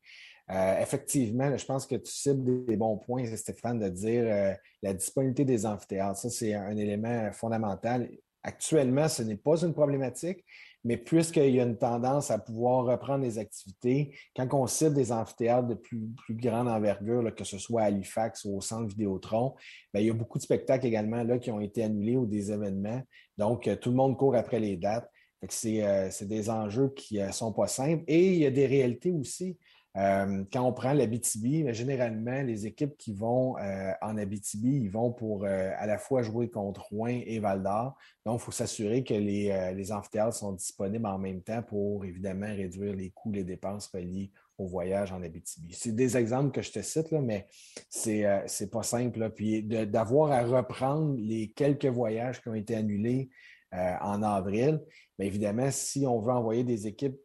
[0.53, 4.95] Euh, effectivement, je pense que tu cibles des, bons points, Stéphane, de dire euh, la
[4.95, 6.21] disponibilité des amphithéâtres.
[6.21, 8.09] Ça, c'est un élément fondamental.
[8.45, 10.45] Actuellement, ce n'est pas une problématique,
[10.87, 15.11] mais puisqu'il y a une tendance à pouvoir reprendre les activités, quand on cible des
[15.11, 19.57] amphithéâtres de plus, grande envergure, que ce soit à Halifax ou au centre Vidéotron,
[19.93, 22.53] bien, il y a beaucoup de spectacles également là, qui ont été annulés ou des
[22.53, 23.03] événements.
[23.37, 25.11] Donc, tout le monde court après les dates.
[25.49, 28.05] C'est des enjeux qui ne sont pas simples.
[28.07, 29.59] Et il y a des réalités aussi.
[29.97, 35.11] Euh, quand on prend l'Abitibi, généralement, les équipes qui vont euh, en Abitibi, ils vont
[35.11, 37.97] pour euh, à la fois jouer contre Rouen et Val d'Or.
[38.27, 42.95] Donc, il faut s'assurer que les, amphithéâtres sont disponibles en même temps pour évidemment réduire
[42.95, 45.73] les coûts, les dépenses reliées au voyage en Abitibi.
[45.73, 47.47] C'est des exemples que je te cite, mais
[47.89, 48.23] c'est
[48.61, 49.31] n'est pas simple.
[49.31, 53.31] Puis d'avoir à reprendre les quelques voyages qui ont été annulés
[53.73, 54.81] en avril,
[55.19, 57.19] évidemment, si on veut envoyer des équipes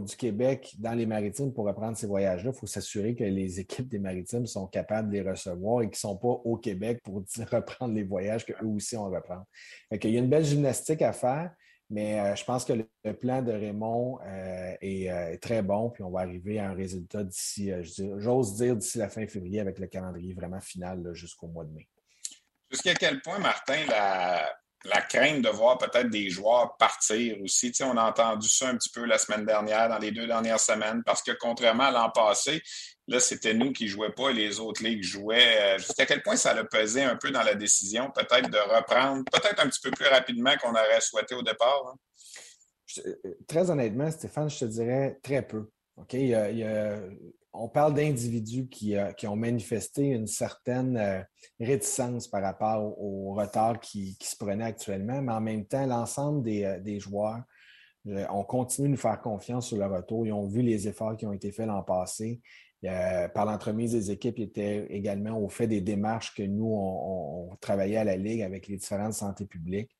[0.00, 3.88] du Québec dans les maritimes pour reprendre ces voyages-là, il faut s'assurer que les équipes
[3.88, 7.22] des maritimes sont capables de les recevoir et qu'ils ne sont pas au Québec pour
[7.50, 9.46] reprendre les voyages qu'eux aussi on reprend.
[9.90, 11.52] il y a une belle gymnastique à faire,
[11.88, 16.02] mais euh, je pense que le, plan de Raymond euh, euh, est, très bon, puis
[16.02, 17.70] on va arriver à un résultat d'ici,
[18.18, 21.88] j'ose dire, d'ici la fin février avec le calendrier vraiment final jusqu'au mois de mai.
[22.70, 24.50] Jusqu'à quel point, Martin, la,
[24.84, 27.72] la crainte de voir peut-être des joueurs partir aussi.
[27.72, 30.60] Tu on a entendu ça un petit peu la semaine dernière, dans les deux dernières
[30.60, 32.62] semaines, parce que contrairement à l'an passé,
[33.08, 35.74] là, c'était nous qui ne jouaient pas et les autres ligues jouaient.
[35.74, 39.24] Euh, jusqu'à quel point ça a pesé un peu dans la décision, peut-être de reprendre,
[39.30, 41.82] peut-être un petit peu plus rapidement qu'on aurait souhaité au départ?
[41.86, 43.00] Hein?
[43.06, 43.14] Euh,
[43.46, 45.70] très honnêtement, Stéphane, je te dirais très peu.
[45.96, 46.14] OK?
[46.14, 46.98] il y a
[47.54, 51.22] on parle d'individus qui, euh, ont manifesté une certaine euh,
[51.60, 56.64] réticence par rapport au, retard qui, se prenait actuellement, mais en même temps, l'ensemble des,
[56.64, 57.42] euh, joueurs
[58.04, 60.26] ont continué de nous faire confiance sur le retour.
[60.26, 62.40] Ils ont vu les efforts qui ont été faits l'an passé.
[62.82, 67.98] par l'entremise des équipes, ils étaient également au fait des démarches que nous, on, travaillait
[67.98, 69.96] à la Ligue avec les différentes santé publiques.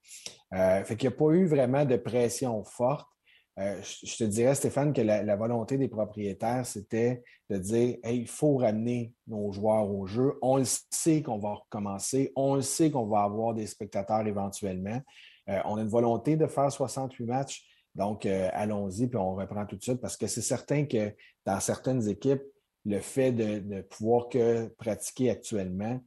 [0.50, 3.12] fait n'y a pas eu vraiment de pression forte.
[3.58, 8.56] Euh, je te dirais, Stéphane, que la, volonté des propriétaires, c'était de dire il faut
[8.56, 10.38] ramener nos joueurs au jeu.
[10.40, 12.32] On le sait qu'on va recommencer.
[12.34, 15.00] On le sait qu'on va avoir des spectateurs éventuellement.
[15.48, 17.68] Euh, on a une volonté de faire 68 matchs.
[17.94, 21.60] Donc, euh, allons-y, puis on reprend tout de suite parce que c'est certain que dans
[21.60, 22.42] certaines équipes,
[22.86, 26.00] le fait de ne pouvoir que pratiquer actuellement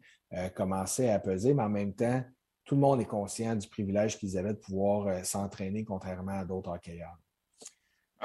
[0.55, 2.21] commençait à peser, mais en même temps,
[2.65, 6.73] tout le monde est conscient du privilège qu'ils avaient de pouvoir s'entraîner contrairement à d'autres
[6.73, 7.15] hockeyeurs.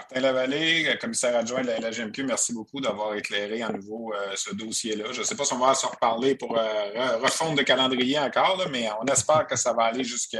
[0.00, 4.54] Martin Lavallée, commissaire adjoint de la LGMQ, merci beaucoup d'avoir éclairé à nouveau euh, ce
[4.54, 5.12] dossier-là.
[5.12, 8.66] Je ne sais pas si on va se reparler pour euh, refondre le calendrier encore,
[8.72, 10.38] mais on espère que ça va aller jusque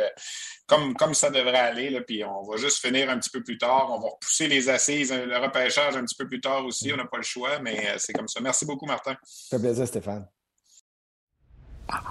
[0.66, 2.00] comme, comme ça devrait aller.
[2.06, 3.90] Puis on va juste finir un petit peu plus tard.
[3.90, 6.90] On va repousser les assises, le repêchage un petit peu plus tard aussi.
[6.94, 8.40] On n'a pas le choix, mais euh, c'est comme ça.
[8.40, 9.14] Merci beaucoup, Martin.
[9.24, 10.26] Ça fait plaisir, Stéphane.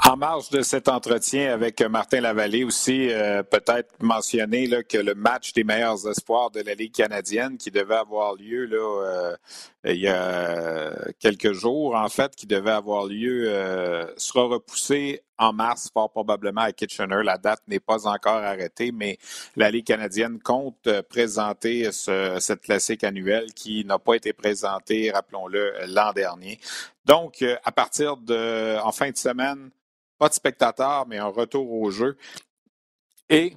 [0.06, 5.13] En marge de cet entretien avec Martin Lavallée aussi, euh, peut-être mentionner là, que le
[5.13, 9.36] match des meilleurs espoirs de la Ligue canadienne qui devait avoir lieu là, euh,
[9.86, 15.54] il y a quelques jours, en fait, qui devait avoir lieu, euh, sera repoussé en
[15.54, 17.24] mars, fort probablement à Kitchener.
[17.24, 19.18] La date n'est pas encore arrêtée, mais
[19.56, 25.74] la Ligue canadienne compte présenter ce, cette classique annuelle qui n'a pas été présentée, rappelons-le,
[25.88, 26.60] l'an dernier.
[27.06, 29.72] Donc, à partir de, en fin de semaine,
[30.18, 32.18] pas de spectateurs, mais un retour au jeu.
[33.30, 33.56] Et,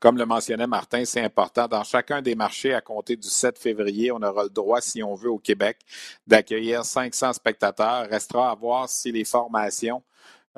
[0.00, 1.68] comme le mentionnait Martin, c'est important.
[1.68, 5.14] Dans chacun des marchés à compter du 7 février, on aura le droit, si on
[5.14, 5.78] veut, au Québec,
[6.26, 8.08] d'accueillir 500 spectateurs.
[8.08, 10.02] Restera à voir si les formations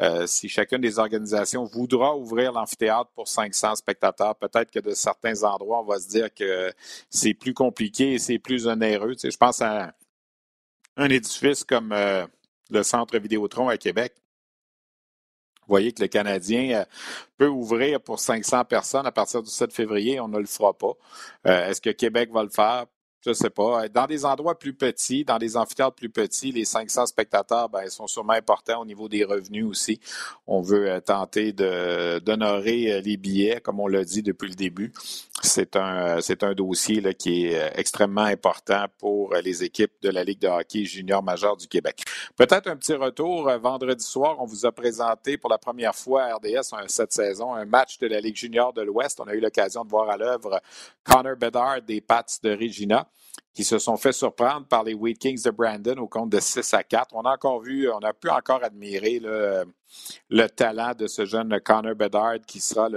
[0.00, 5.42] euh, si chacune des organisations voudra ouvrir l'amphithéâtre pour 500 spectateurs, peut-être que de certains
[5.44, 6.72] endroits, on va se dire que
[7.10, 9.14] c'est plus compliqué et c'est plus onéreux.
[9.14, 9.94] Tu je pense à
[10.96, 12.26] un édifice comme euh,
[12.70, 14.14] le Centre Vidéotron à Québec.
[15.72, 16.84] Vous voyez que le Canadien euh,
[17.38, 20.20] peut ouvrir pour 500 personnes à partir du 7 février.
[20.20, 20.92] On ne le fera pas.
[21.46, 22.84] Euh, est-ce que Québec va le faire?
[23.24, 23.88] Je sais pas.
[23.88, 28.06] Dans des endroits plus petits, dans des amphithéâtres plus petits, les 500 spectateurs ben, sont
[28.06, 30.00] sûrement importants au niveau des revenus aussi.
[30.46, 34.92] On veut euh, tenter d'honorer les billets, comme on l'a dit depuis le début.
[35.42, 40.40] C'est un, un dossier là, qui est extrêmement important pour les équipes de la Ligue
[40.40, 42.02] de hockey junior majeur du Québec.
[42.36, 43.48] Peut-être un petit retour.
[43.48, 47.54] Euh, vendredi soir, on vous a présenté pour la première fois à RDS cette saison
[47.54, 49.20] un match de la Ligue junior de l'Ouest.
[49.20, 50.60] On a eu l'occasion de voir à l'œuvre
[51.04, 53.08] Connor Bedard des Pats de Regina
[53.54, 56.72] qui se sont fait surprendre par les Wheat Kings de Brandon au compte de 6
[56.72, 57.14] à 4.
[57.14, 59.20] On a encore vu, on a pu encore admirer
[60.30, 62.88] le talent de ce jeune Connor Bedard qui sera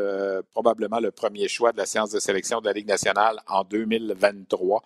[0.53, 4.83] probablement le premier choix de la séance de sélection de la Ligue nationale en 2023.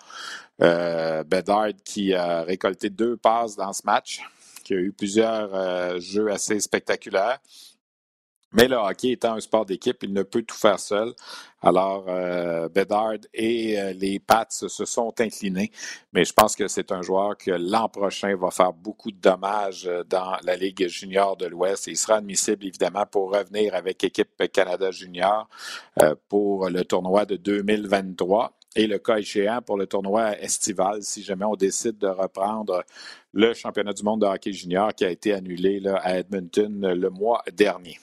[0.61, 4.21] Euh, Bedard qui a récolté deux passes dans ce match,
[4.63, 7.39] qui a eu plusieurs euh, jeux assez spectaculaires.
[8.51, 11.13] Mais le hockey étant un sport d'équipe, il ne peut tout faire seul.
[11.61, 15.71] Alors, euh, Bedard et euh, les Pats se sont inclinés.
[16.13, 19.85] Mais je pense que c'est un joueur que l'an prochain va faire beaucoup de dommages
[19.87, 21.87] euh, dans la Ligue junior de l'Ouest.
[21.87, 25.47] Il sera admissible, évidemment, pour revenir avec l'équipe Canada junior
[26.01, 31.23] euh, pour le tournoi de 2023 et le cas échéant pour le tournoi estival si
[31.23, 32.83] jamais on décide de reprendre
[33.33, 37.09] le championnat du monde de hockey junior qui a été annulé là, à Edmonton le
[37.09, 37.99] mois dernier.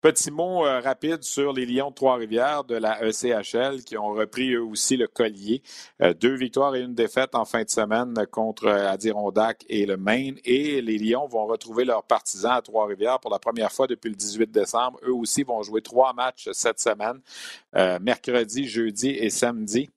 [0.00, 4.52] Petit mot euh, rapide sur les Lions de Trois-Rivières de la ECHL qui ont repris
[4.52, 5.62] eux aussi le collier.
[6.00, 9.96] Euh, deux victoires et une défaite en fin de semaine contre euh, Adirondack et le
[9.96, 10.38] Maine.
[10.44, 14.16] Et les Lions vont retrouver leurs partisans à Trois-Rivières pour la première fois depuis le
[14.16, 14.98] 18 décembre.
[15.04, 17.20] Eux aussi vont jouer trois matchs cette semaine,
[18.00, 19.88] mercredi, jeudi et samedi.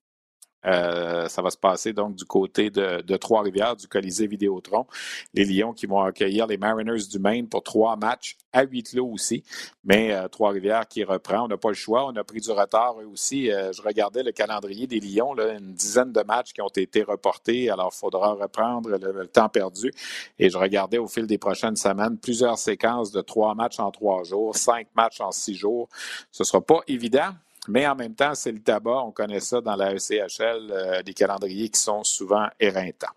[0.66, 4.86] Euh, ça va se passer donc du côté de, Trois-Rivières, du Colisée Vidéotron.
[5.34, 9.12] Les Lions qui vont accueillir les Mariners du Maine pour trois matchs à huit lots
[9.12, 9.44] aussi.
[9.84, 12.08] Mais euh, Trois-Rivières qui reprend, on n'a pas le choix.
[12.08, 13.52] On a pris du retard eux aussi.
[13.52, 17.70] Euh, je regardais le calendrier des Lions, une dizaine de matchs qui ont été reportés.
[17.70, 19.92] Alors, il faudra reprendre le, temps perdu.
[20.40, 24.24] Et je regardais au fil des prochaines semaines plusieurs séquences de trois matchs en trois
[24.24, 25.90] jours, cinq matchs en six jours.
[26.32, 27.34] Ce ne sera pas évident.
[27.68, 29.04] Mais en même temps, c'est le tabac.
[29.04, 33.08] On connaît ça dans la ECHL, euh, des calendriers qui sont souvent éreintants.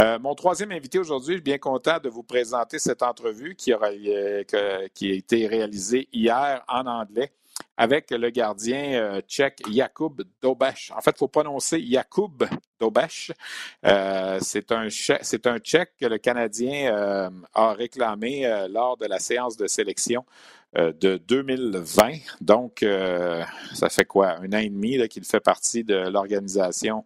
[0.00, 3.72] Euh, mon troisième invité aujourd'hui, je suis bien content de vous présenter cette entrevue qui,
[3.72, 7.32] euh, a été réalisée hier en anglais
[7.76, 10.92] avec le gardien tchèque Jakub Dobesh.
[10.96, 12.44] En fait, il faut prononcer Jakub
[12.80, 13.32] Dobesh.
[14.40, 19.66] c'est un, c'est un tchèque que le Canadien a réclamé lors de la séance de
[19.66, 22.12] sélection euh, de 2020.
[22.40, 23.42] Donc, euh,
[23.74, 24.38] ça fait quoi?
[24.38, 27.04] Un an et demi qu'il fait partie de l'organisation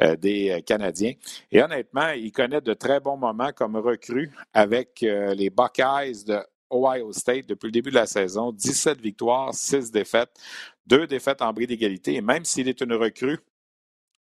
[0.00, 1.14] euh, des Canadiens.
[1.50, 6.38] Et honnêtement, il connaît de très bons moments comme recrue avec les Buckeyes de
[6.70, 8.52] Ohio State depuis le début de la saison.
[8.52, 10.30] 17 victoires, 6 défaites,
[10.86, 12.14] 2 défaites en bris d'égalité.
[12.14, 13.38] Et même s'il est une recrue,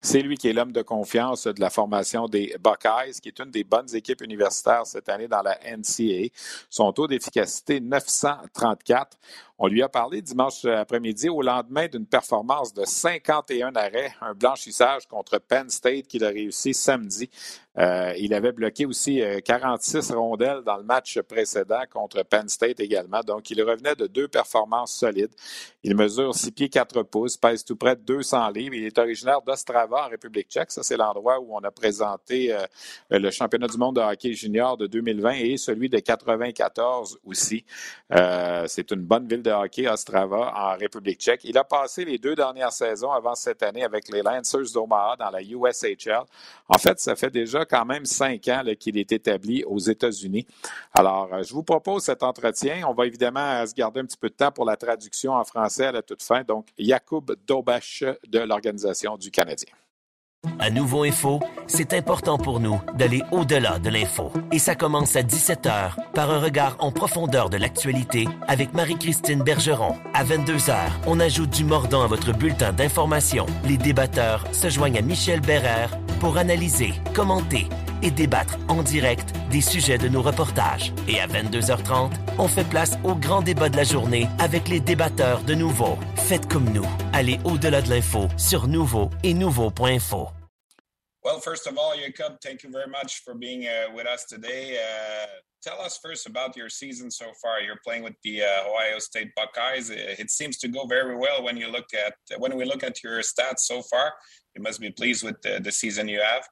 [0.07, 3.51] c'est lui qui est l'homme de confiance de la formation des Buckeyes, qui est une
[3.51, 6.29] des bonnes équipes universitaires cette année dans la NCAA.
[6.71, 9.19] Son taux d'efficacité, 934.
[9.59, 15.07] On lui a parlé dimanche après-midi au lendemain d'une performance de 51 arrêts, un blanchissage
[15.07, 17.31] contre Penn State qu'il a réussi samedi.
[17.79, 22.81] Euh, il avait bloqué aussi 46 euh, rondelles dans le match précédent contre Penn State
[22.81, 23.21] également.
[23.21, 25.35] Donc, il revenait de deux performances solides.
[25.83, 28.75] Il mesure 6 pieds 4 pouces, pèse tout près de 200 livres.
[28.75, 30.71] Il est originaire d'Ostrava en République tchèque.
[30.71, 32.67] Ça, c'est l'endroit où on a présenté euh,
[33.11, 37.65] le championnat du monde de hockey junior de 2020 et celui de 94 aussi.
[38.67, 41.43] c'est une bonne ville de hockey, Ostrava, en République tchèque.
[41.45, 45.31] Il a passé les deux dernières saisons avant cette année avec les Lancers d'Omaha dans
[45.31, 46.25] la USHL.
[46.69, 50.47] En fait, ça fait déjà quand même cinq ans qu'il est établi aux États-Unis.
[50.93, 52.83] Alors, euh, je vous propose cet entretien.
[52.89, 55.87] On va évidemment se garder un petit peu de temps pour la traduction en français
[55.87, 56.43] à la toute fin.
[56.43, 59.73] Donc, Jakub Dobash de l'Organisation du Canadien.
[60.59, 64.33] À Nouveau Info, c'est important pour nous d'aller au-delà de l'info.
[64.53, 69.97] Et ça commence à 17h par un regard en profondeur de l'actualité avec Marie-Christine Bergeron.
[70.15, 70.75] À 22h,
[71.07, 73.47] on ajoute du mordant à votre bulletin d'information.
[73.65, 77.69] Les débatteurs se joignent à Michel Bérère pour analyser, commenter
[78.03, 80.93] et débattre en direct des sujets de nos reportages.
[81.09, 85.43] Et à 22h30, on fait place au grand débat de la journée avec les débatteurs
[85.43, 85.99] de Nouveau.
[86.17, 86.87] Faites comme nous.
[87.13, 90.29] Allez au-delà de l'info sur Nouveau et Nouveau.info.
[91.27, 94.79] Well, first of all, Jacob, thank you very much for being uh, with us today.
[94.79, 95.27] Uh,
[95.61, 97.61] tell us first about your season so far.
[97.61, 99.91] You're playing with the uh, Ohio State Buckeyes.
[99.91, 103.19] It seems to go very well when you look at when we look at your
[103.23, 104.13] stats so far.
[104.55, 106.47] You must be pleased with the, the season you have.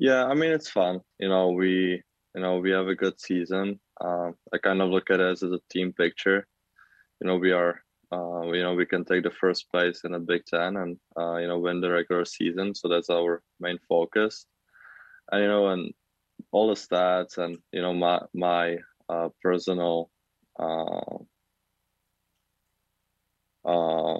[0.00, 1.02] Yeah, I mean it's fun.
[1.20, 2.02] You know, we
[2.36, 3.80] you know we have a good season.
[4.00, 6.46] Uh, I kind of look at it as a team picture.
[7.20, 7.82] You know, we are
[8.12, 11.36] uh, you know we can take the first place in the Big Ten and uh,
[11.38, 12.74] you know win the regular season.
[12.74, 14.46] So that's our main focus.
[15.32, 15.94] And you know, and
[16.52, 18.78] all the stats and you know my my
[19.10, 20.10] uh, personal
[20.60, 21.18] uh,
[23.64, 24.18] uh,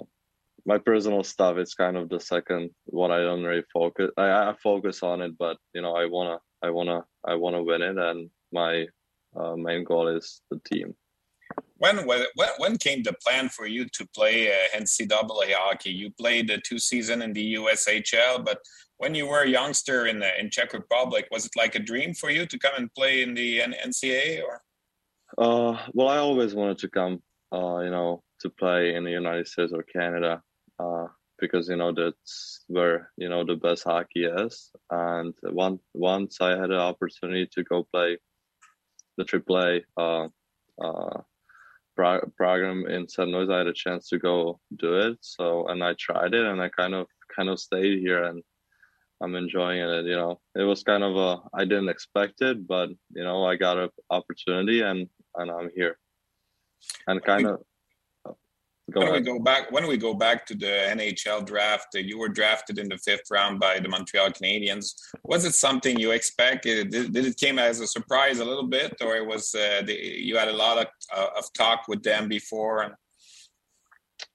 [0.65, 4.11] my personal stuff is kind of the second what I don't really focus.
[4.17, 7.81] I, I focus on it, but you know I wanna I wanna I wanna win
[7.81, 8.87] it, and my
[9.35, 10.95] uh, main goal is the team.
[11.77, 12.25] When, when
[12.59, 15.91] when came the plan for you to play uh, NCAA hockey?
[15.91, 18.59] You played the two season in the USHL, but
[18.97, 22.13] when you were a youngster in the in Czech Republic, was it like a dream
[22.13, 24.43] for you to come and play in the NCAA?
[24.43, 24.61] Or
[25.37, 29.47] uh, well, I always wanted to come, uh, you know, to play in the United
[29.47, 30.41] States or Canada,
[30.81, 31.07] uh,
[31.39, 34.71] because you know that's where you know the best hockey is.
[34.89, 38.17] And one once I had an opportunity to go play
[39.17, 40.27] the AAA uh,
[40.83, 41.21] uh,
[41.95, 45.17] pro- program in San Louis, I had a chance to go do it.
[45.21, 48.43] So and I tried it, and I kind of kind of stayed here, and
[49.21, 50.05] I'm enjoying it.
[50.05, 53.55] You know, it was kind of a I didn't expect it, but you know, I
[53.55, 55.97] got an opportunity, and and I'm here,
[57.07, 57.61] and kind of.
[58.91, 59.21] Go when ahead.
[59.21, 62.89] we go back, when we go back to the NHL draft, you were drafted in
[62.89, 64.93] the fifth round by the Montreal Canadiens.
[65.23, 66.89] Was it something you expected?
[66.89, 69.93] Did, did it came as a surprise a little bit, or it was uh, the,
[69.93, 72.97] you had a lot of, uh, of talk with them before?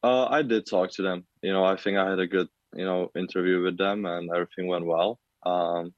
[0.03, 1.27] Uh, I did talk to them.
[1.43, 4.69] You know, I think I had a good you know interview with them, and everything
[4.69, 5.19] went well.
[5.45, 5.93] Um,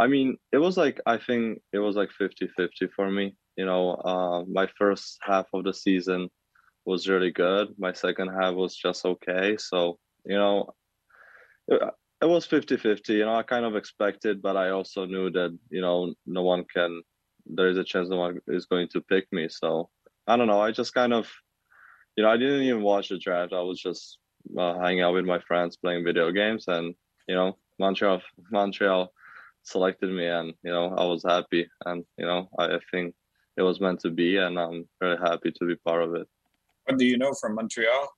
[0.00, 3.36] I mean, it was like I think it was like 50-50 for me.
[3.56, 6.28] You know, uh, my first half of the season
[6.88, 7.74] was really good.
[7.78, 9.58] My second half was just okay.
[9.58, 10.72] So, you know,
[11.68, 11.82] it,
[12.22, 13.12] it was 50 50.
[13.12, 16.64] You know, I kind of expected, but I also knew that, you know, no one
[16.74, 17.02] can,
[17.44, 19.48] there is a chance no one is going to pick me.
[19.50, 19.90] So,
[20.26, 20.62] I don't know.
[20.62, 21.30] I just kind of,
[22.16, 23.52] you know, I didn't even watch the draft.
[23.52, 24.18] I was just
[24.58, 26.94] uh, hanging out with my friends playing video games and,
[27.28, 29.12] you know, Montreal, Montreal
[29.62, 31.68] selected me and, you know, I was happy.
[31.84, 33.14] And, you know, I, I think
[33.58, 36.26] it was meant to be and I'm very happy to be part of it.
[36.88, 38.08] What do you know from Montreal?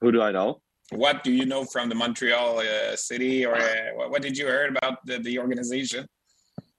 [0.00, 0.62] Who do I know?
[0.92, 4.74] What do you know from the Montreal uh, city, or uh, what, did you heard
[4.74, 6.06] about the, the organization?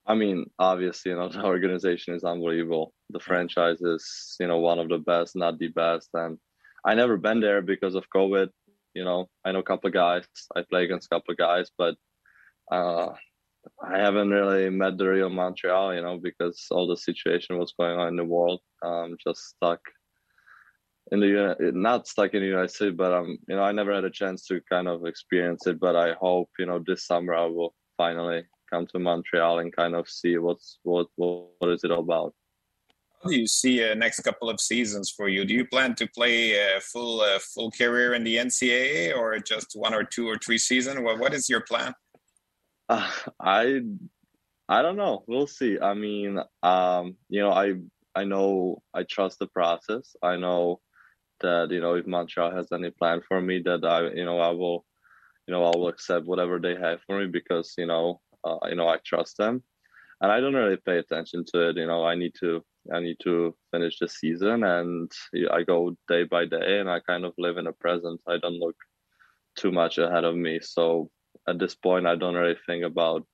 [0.08, 2.92] I mean, obviously, you know, the organization is unbelievable.
[3.12, 6.10] The franchise is, you know, one of the best, not the best.
[6.16, 6.40] And
[6.84, 8.50] I never been there because of COVID.
[8.96, 10.26] You know, I know a couple of guys.
[10.56, 11.94] I play against a couple of guys, but
[12.72, 13.10] uh,
[13.88, 15.94] I haven't really met the real Montreal.
[15.94, 18.62] You know, because all the situation was going on in the world.
[18.84, 19.80] Um, just stuck
[21.12, 24.06] in the not stuck in the United States, but um, you know, I never had
[24.06, 25.80] a chance to kind of experience it.
[25.80, 29.96] But I hope you know this summer I will finally come to Montreal and kind
[29.96, 32.34] of see what's what what, what is it all about.
[33.22, 35.46] How do you see a uh, next couple of seasons for you?
[35.46, 39.74] Do you plan to play a full uh, full career in the NCAA or just
[39.76, 41.00] one or two or three seasons?
[41.02, 41.94] What what is your plan?
[42.90, 43.82] Uh, I
[44.70, 45.24] I don't know.
[45.28, 45.80] We'll see.
[45.80, 47.74] I mean, um, you know, I
[48.16, 50.16] I know I trust the process.
[50.22, 50.80] I know
[51.44, 54.50] that you know if Montreal has any plan for me, that I you know I
[54.50, 54.86] will,
[55.48, 58.76] you know I will accept whatever they have for me because you know uh, you
[58.76, 59.64] know I trust them,
[60.22, 61.78] and I don't really pay attention to it.
[61.78, 65.12] You know I need to I need to finish the season, and
[65.52, 68.20] I go day by day, and I kind of live in the present.
[68.28, 68.76] I don't look
[69.56, 70.60] too much ahead of me.
[70.62, 71.10] So
[71.48, 73.26] at this point, I don't really think about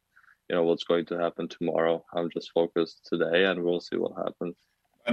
[0.49, 2.03] you know what's going to happen tomorrow.
[2.13, 4.57] I'm just focused today, and we'll see what happens.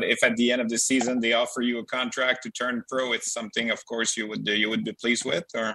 [0.03, 3.13] If at the end of the season they offer you a contract to turn pro,
[3.13, 5.75] it's something, of course, you would you would be pleased with, or?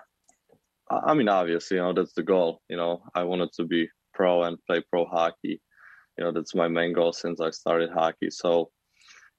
[0.90, 2.62] I mean, obviously, you know that's the goal.
[2.70, 5.62] You know, I wanted to be pro and play pro hockey.
[6.18, 8.30] You know, that's my main goal since I started hockey.
[8.30, 8.70] So,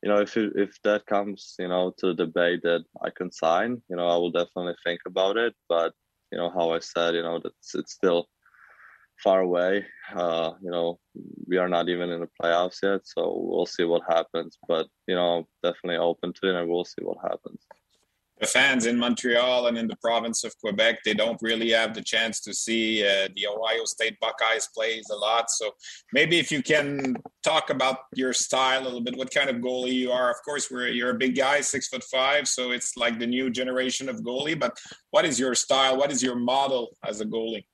[0.03, 3.31] you know, if it, if that comes, you know, to the debate that I can
[3.31, 5.55] sign, you know, I will definitely think about it.
[5.69, 5.93] But
[6.31, 8.27] you know, how I said, you know, that's it's still
[9.23, 9.85] far away.
[10.15, 10.99] Uh, you know,
[11.47, 14.59] we are not even in the playoffs yet, so we'll see what happens.
[14.69, 17.67] But you know, definitely open to it, and we'll see what happens.
[18.41, 22.03] The fans in Montreal and in the province of Quebec, they don't really have the
[22.03, 25.49] chance to see uh, the Ohio State Buckeyes plays a lot.
[25.49, 25.71] So
[26.13, 27.15] maybe if you can
[27.45, 30.29] talk about your style a little bit, what kind of goalie you are.
[30.29, 33.49] Of course, we're you're a big guy, six foot five, so it's like the new
[33.49, 34.59] generation of goalie.
[34.59, 34.77] But
[35.13, 35.97] what is your style?
[35.97, 37.65] What is your model as a goalie?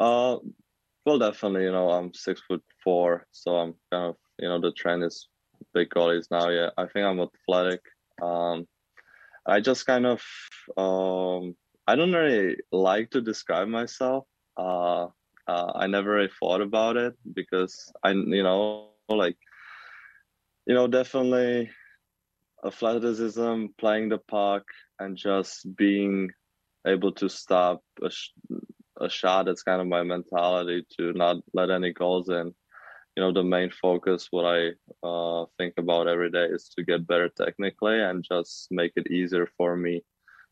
[0.00, 0.38] Uh,
[1.04, 1.64] well, definitely.
[1.64, 5.28] You know, I'm six foot four, so I'm kind of you know the trend is
[5.74, 6.48] big goalies now.
[6.48, 7.82] Yeah, I think I'm athletic.
[8.22, 8.66] Um,
[9.46, 10.22] I just kind of
[10.76, 11.54] um,
[11.86, 14.26] I don't really like to describe myself.
[14.56, 15.08] Uh,
[15.48, 19.36] uh, I never really thought about it because I, you know, like,
[20.66, 21.70] you know, definitely
[22.64, 24.62] athleticism, playing the puck,
[25.00, 26.30] and just being
[26.86, 28.10] able to stop a,
[29.00, 29.48] a shot.
[29.48, 32.54] It's kind of my mentality to not let any goals in.
[33.16, 34.70] You know, the main focus, what I
[35.02, 39.48] uh, think about every day is to get better technically and just make it easier
[39.56, 40.02] for me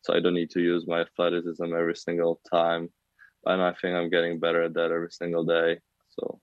[0.02, 2.90] so I don't need to use my athleticism every single time.
[3.46, 5.78] And I think I'm getting better at that every single day.
[6.10, 6.40] So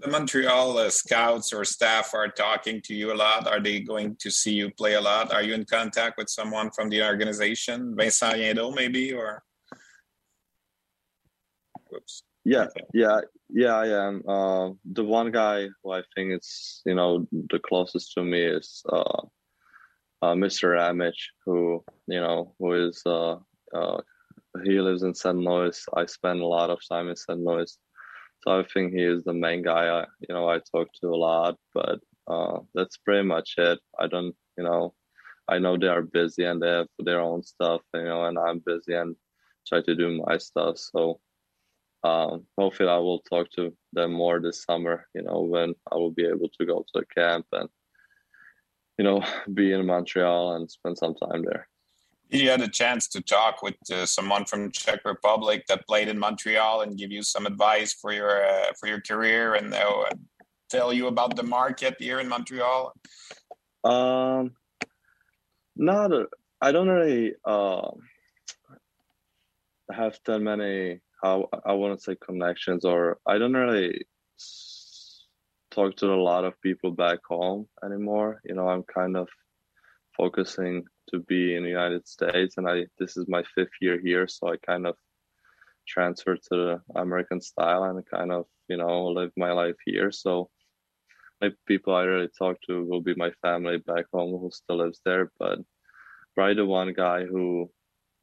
[0.00, 3.46] the Montreal uh, scouts or staff are talking to you a lot.
[3.46, 5.32] Are they going to see you play a lot?
[5.32, 9.42] Are you in contact with someone from the organization, Vincent Yendo maybe, or?
[11.92, 12.22] Whoops.
[12.44, 13.20] Yeah, yeah,
[13.50, 13.76] yeah.
[13.76, 14.22] I am.
[14.26, 18.82] Uh, the one guy who I think it's you know the closest to me is
[18.88, 19.22] uh,
[20.22, 20.72] uh, Mr.
[20.72, 23.36] Ramage, who you know who is uh,
[23.74, 24.00] uh,
[24.64, 25.36] he lives in St.
[25.36, 25.84] Louis.
[25.94, 27.38] I spend a lot of time in St.
[27.38, 27.76] Louis,
[28.40, 29.86] so I think he is the main guy.
[30.00, 33.78] I you know I talk to a lot, but uh, that's pretty much it.
[33.98, 34.94] I don't, you know,
[35.48, 38.62] I know they are busy and they have their own stuff, you know, and I'm
[38.64, 39.16] busy and
[39.66, 40.78] try to do my stuff.
[40.78, 41.20] So
[42.04, 46.10] um, hopefully I will talk to them more this summer, you know, when I will
[46.10, 47.68] be able to go to the camp and,
[48.98, 49.22] you know,
[49.54, 51.68] be in Montreal and spend some time there.
[52.30, 56.18] You had a chance to talk with uh, someone from Czech Republic that played in
[56.18, 60.04] Montreal and give you some advice for your uh, for your career and uh,
[60.70, 62.94] tell you about the market here in Montreal.
[63.84, 64.52] Um,
[65.76, 66.10] not.
[66.62, 67.90] I don't really uh,
[69.90, 74.04] have that many how I want to say connections or I don't really
[75.70, 78.40] talk to a lot of people back home anymore.
[78.44, 79.28] You know, I'm kind of
[80.16, 84.26] focusing to be in the United States and I this is my fifth year here,
[84.28, 84.96] so I kind of
[85.86, 90.12] transferred to the American style and kind of, you know, live my life here.
[90.12, 90.50] So
[91.40, 95.00] my people I really talk to will be my family back home who still lives
[95.04, 95.30] there.
[95.38, 95.58] But
[96.34, 97.70] probably the one guy who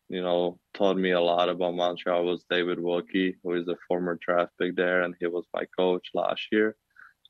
[0.10, 4.18] you know, taught me a lot about Montreal was David Wilkie, who is a former
[4.22, 6.76] draft pick there, and he was my coach last year.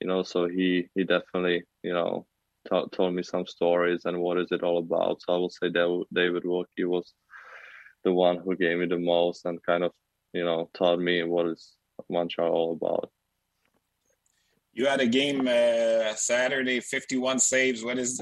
[0.02, 2.26] You know, so he he definitely you know
[2.72, 5.22] t- told me some stories and what is it all about.
[5.22, 7.14] So I will say that David Wilkie was
[8.06, 9.92] the one who gave me the most and kind of
[10.34, 11.76] you know taught me what is
[12.10, 13.12] Montreal all about
[14.74, 17.84] you had a game uh, Saturday, 51 saves.
[17.84, 18.22] What is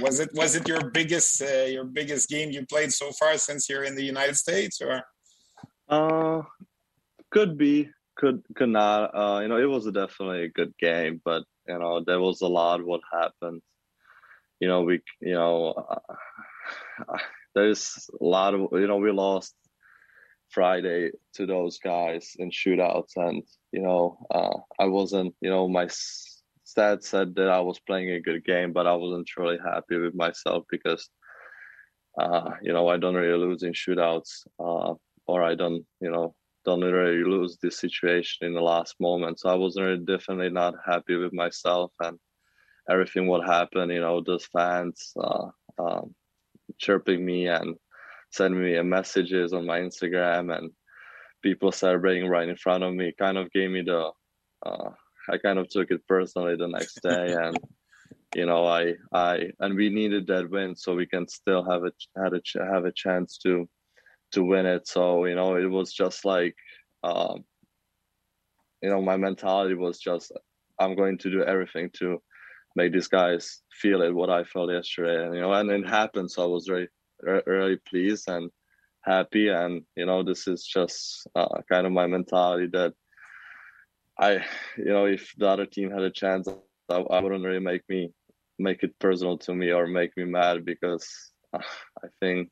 [0.00, 0.30] was it?
[0.34, 3.94] Was it your biggest uh, your biggest game you played so far since you're in
[3.94, 5.02] the United States, or?
[5.88, 6.42] Uh,
[7.30, 9.14] could be, could could not.
[9.14, 12.48] Uh, you know, it was definitely a good game, but you know, there was a
[12.48, 13.62] lot what happened.
[14.60, 15.74] You know, we, you know,
[17.08, 17.18] uh,
[17.54, 19.54] there's a lot of, you know, we lost
[20.50, 25.86] Friday to those guys in shootouts, and you know, uh, I wasn't, you know, my
[25.86, 30.14] stats said that I was playing a good game, but I wasn't truly happy with
[30.14, 31.08] myself because,
[32.20, 34.94] uh, you know, I don't really lose in shootouts, uh,
[35.26, 39.40] or I don't, you know, don't really lose this situation in the last moment.
[39.40, 42.18] So I was really definitely not happy with myself and
[42.88, 43.90] everything what happened.
[43.90, 45.48] You know, those fans uh,
[45.78, 46.14] um,
[46.78, 47.76] chirping me and
[48.30, 50.70] sending me messages on my Instagram and
[51.42, 54.10] people celebrating right in front of me kind of gave me the
[54.64, 54.90] uh,
[55.28, 57.56] I kind of took it personally the next day and
[58.34, 61.92] you know I I and we needed that win so we can still have a
[62.16, 63.68] had a have a chance to
[64.32, 64.88] to win it.
[64.88, 66.54] So you know it was just like
[67.04, 67.44] um,
[68.82, 70.32] you know my mentality was just
[70.78, 72.20] I'm going to do everything to
[72.74, 76.30] make these guys feel it what I felt yesterday and you know and it happened.
[76.30, 76.88] So I was very
[77.46, 78.50] really pleased and
[79.04, 79.48] happy.
[79.48, 82.94] And you know this is just uh, kind of my mentality that
[84.18, 84.32] i
[84.76, 86.48] you know if the other team had a chance
[86.90, 88.10] I, I, wouldn't really make me
[88.58, 91.08] make it personal to me or make me mad because
[91.54, 91.58] uh,
[92.04, 92.48] i think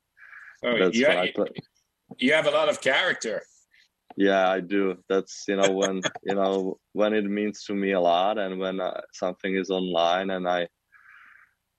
[0.64, 1.48] oh, that's you, I play.
[2.18, 3.42] you have a lot of character.
[4.16, 4.96] Yeah i do.
[5.08, 8.80] That's you know when you know when it means to me a lot and when
[8.80, 10.66] uh, something is online and i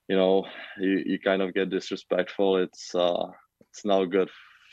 [0.08, 0.44] you know
[0.78, 3.26] you, you kind of get disrespectful it's uh
[3.68, 4.30] it's not good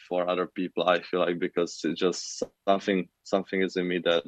[0.10, 4.24] for other people i feel like because it just something something is in me that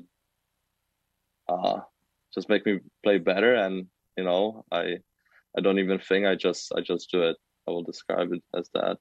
[1.50, 1.80] uh
[2.34, 3.56] just make me play better.
[3.56, 4.98] And you know i
[5.58, 7.38] i don't even think i just i just do it.
[7.68, 8.98] I will describe it as that.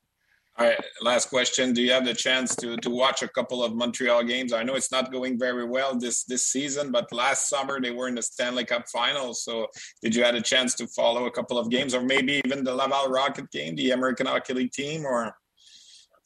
[0.59, 1.73] All right last question.
[1.73, 4.53] Do you have the chance to to watch a couple of montreal games?
[4.53, 8.09] I know it's not going very well this this season but last summer they were
[8.09, 9.67] in the stanley cup finals so
[10.03, 12.75] did you have a chance to follow a couple of games or maybe even the
[12.75, 15.35] laval rocket game the american hockey league team or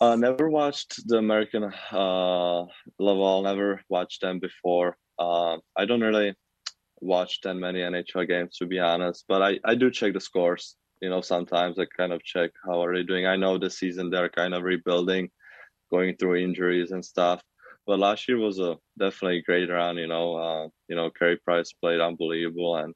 [0.01, 2.65] uh, never watched the American uh,
[2.99, 3.43] Laval.
[3.43, 4.97] Never watched them before.
[5.19, 6.35] Uh, I don't really
[7.01, 10.77] watch that many NHL games to be honest, but I, I do check the scores.
[11.01, 13.27] You know, sometimes I kind of check how are they doing.
[13.27, 15.31] I know this season they're kind of rebuilding,
[15.91, 17.43] going through injuries and stuff.
[17.87, 19.99] But last year was a definitely great run.
[19.99, 22.95] You know, uh, you know, Carey Price played unbelievable, and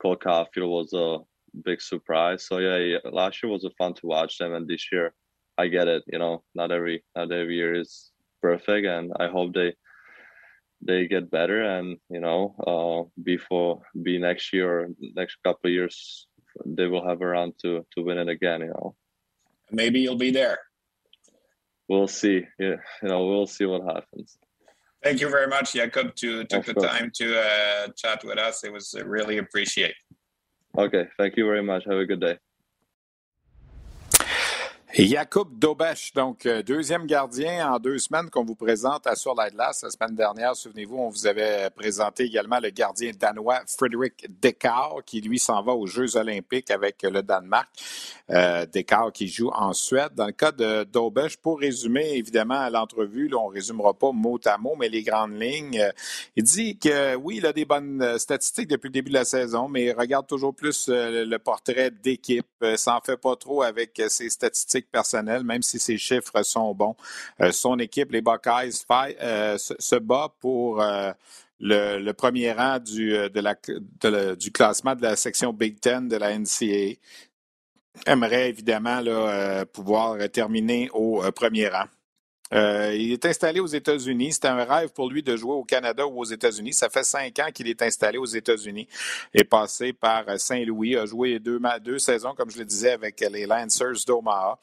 [0.00, 1.18] Cole Caufield was a
[1.64, 2.46] big surprise.
[2.46, 5.14] So yeah, yeah, last year was a fun to watch them, and this year
[5.58, 6.04] I get it.
[6.06, 8.10] You know, not every not every year is
[8.42, 9.74] perfect, and I hope they
[10.82, 15.72] they get better and you know uh, before be next year or next couple of
[15.72, 16.26] years
[16.64, 18.60] they will have a run to to win it again.
[18.60, 18.94] You know,
[19.70, 20.58] maybe you'll be there.
[21.88, 22.44] We'll see.
[22.58, 24.38] Yeah, you know, we'll see what happens.
[25.02, 28.64] Thank you very much, Jakob, to took the time to uh, chat with us.
[28.64, 29.94] It was uh, really appreciated.
[30.76, 31.84] Okay, thank you very much.
[31.84, 32.38] Have a good day.
[34.94, 39.50] Jakub Dobesch, donc euh, deuxième gardien en deux semaines qu'on vous présente à Sur la
[39.50, 39.82] glace.
[39.82, 45.20] La semaine dernière, souvenez-vous, on vous avait présenté également le gardien danois Frederick Dekar, qui
[45.20, 47.68] lui s'en va aux Jeux olympiques avec le Danemark.
[48.30, 50.10] Euh, Dekar qui joue en Suède.
[50.14, 54.76] Dans le cas de Dobesch, pour résumer évidemment l'entrevue, on résumera pas mot à mot,
[54.78, 55.90] mais les grandes lignes, euh,
[56.36, 59.24] il dit que oui, il a des bonnes euh, statistiques depuis le début de la
[59.24, 64.30] saison, mais il regarde toujours plus le portrait d'équipe, s'en fait pas trop avec ses
[64.30, 66.96] statistiques personnel, même si ses chiffres sont bons.
[67.40, 68.84] Euh, son équipe, les Buckeyes,
[69.20, 71.12] euh, se, bat pour euh,
[71.60, 73.16] le, premier rang du,
[74.38, 76.96] du classement de la section Big Ten de la NCAA.
[78.06, 79.00] Aimerait évidemment
[79.72, 81.86] pouvoir terminer au premier rang.
[82.52, 84.32] Il est installé aux États-Unis.
[84.32, 86.72] C'est un rêve pour lui de jouer au Canada ou aux États-Unis.
[86.72, 88.88] Ça fait cinq ans qu'il est installé aux États-Unis.
[89.34, 93.46] est passé par Saint-Louis, a joué deux, deux saisons, comme je le disais, avec les
[93.46, 94.58] Lancers d'Omaha.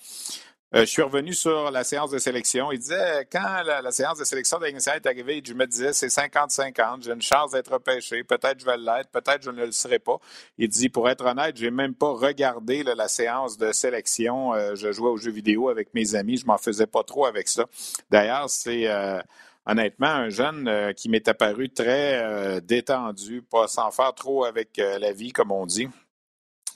[0.75, 2.71] Euh, je suis revenu sur la séance de sélection.
[2.71, 7.03] Il disait, quand la, séance de sélection de est arrivée, je me disais, c'est 50-50,
[7.03, 10.17] j'ai une chance d'être repêché, peut-être je vais l'être, peut-être je ne le serai pas.
[10.57, 14.55] Il dit, pour être honnête, j'ai même pas regardé la séance de sélection.
[14.55, 17.47] Euh, je jouais aux jeux vidéo avec mes amis, je m'en faisais pas trop avec
[17.47, 17.65] ça.
[18.09, 18.87] D'ailleurs, c'est...
[18.87, 19.21] Euh,
[19.65, 25.31] honnêtement, un jeune qui m'est apparu très détendu, pas sans faire trop avec la vie,
[25.31, 25.87] comme on dit.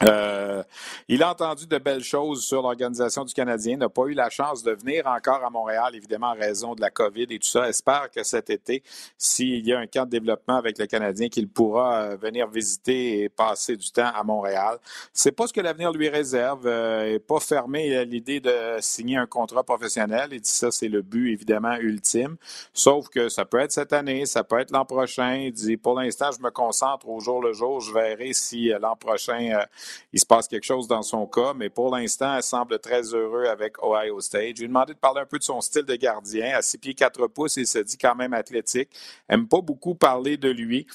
[0.03, 0.63] Euh,
[1.07, 4.61] il a entendu de belles choses sur l'organisation du Canadien, n'a pas eu la chance
[4.61, 7.67] de venir encore à Montréal, évidemment, en raison de la COVID et tout ça.
[7.67, 8.83] Espère que cet été,
[9.17, 13.23] s'il y a un camp de développement avec le Canadien, qu'il pourra euh, venir visiter
[13.23, 14.77] et passer du temps à Montréal.
[15.13, 16.67] C'est pas ce que l'avenir lui réserve.
[16.67, 20.29] Euh, il pas fermé à l'idée de signer un contrat professionnel.
[20.31, 22.37] Il dit ça, c'est le but, évidemment, ultime.
[22.73, 25.35] Sauf que ça peut être cette année, ça peut être l'an prochain.
[25.35, 27.81] Il dit, pour l'instant, je me concentre au jour le jour.
[27.81, 29.65] Je verrai si l'an prochain,
[30.13, 33.45] il se passe quelque chose dans son cas, mais pour l'instant, elle semble très heureux
[33.45, 34.55] avec Ohio State.
[34.55, 36.55] Je lui ai demandé de parler un peu de son style de gardien.
[36.55, 38.89] À 6 pieds 4 pouces, il se dit quand même athlétique.
[39.29, 40.87] Aime pas beaucoup parler de lui.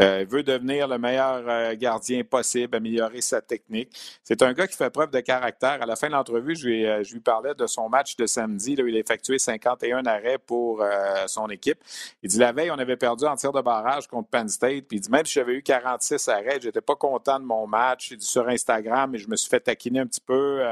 [0.00, 3.90] Euh, veut devenir le meilleur euh, gardien possible, améliorer sa technique.
[4.22, 5.82] C'est un gars qui fait preuve de caractère.
[5.82, 8.76] À la fin de l'entrevue, je, lui, euh, parlais de son match de samedi.
[8.76, 10.82] Là, où il a effectué 51 arrêts pour
[11.26, 11.78] son équipe.
[12.22, 14.84] Il dit la veille, on avait perdu en tir de barrage contre Penn State.
[14.88, 18.10] Puis il dit même si j'avais eu 46 arrêts, j'étais pas content de mon match.
[18.10, 20.62] Il dit sur Instagram, et je me suis fait taquiner un petit peu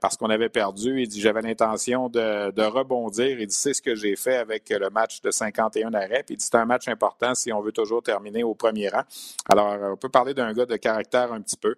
[0.00, 1.02] parce qu'on avait perdu.
[1.02, 3.40] Il dit j'avais l'intention de, de, rebondir.
[3.40, 6.22] Il dit c'est ce que j'ai fait avec le match de 51 arrêts.
[6.24, 9.02] Puis il dit c'est un match important si on veut toujours terminer au premier rang.
[9.50, 11.74] Alors, euh, on peut parler d'un gars de caractère un petit peu.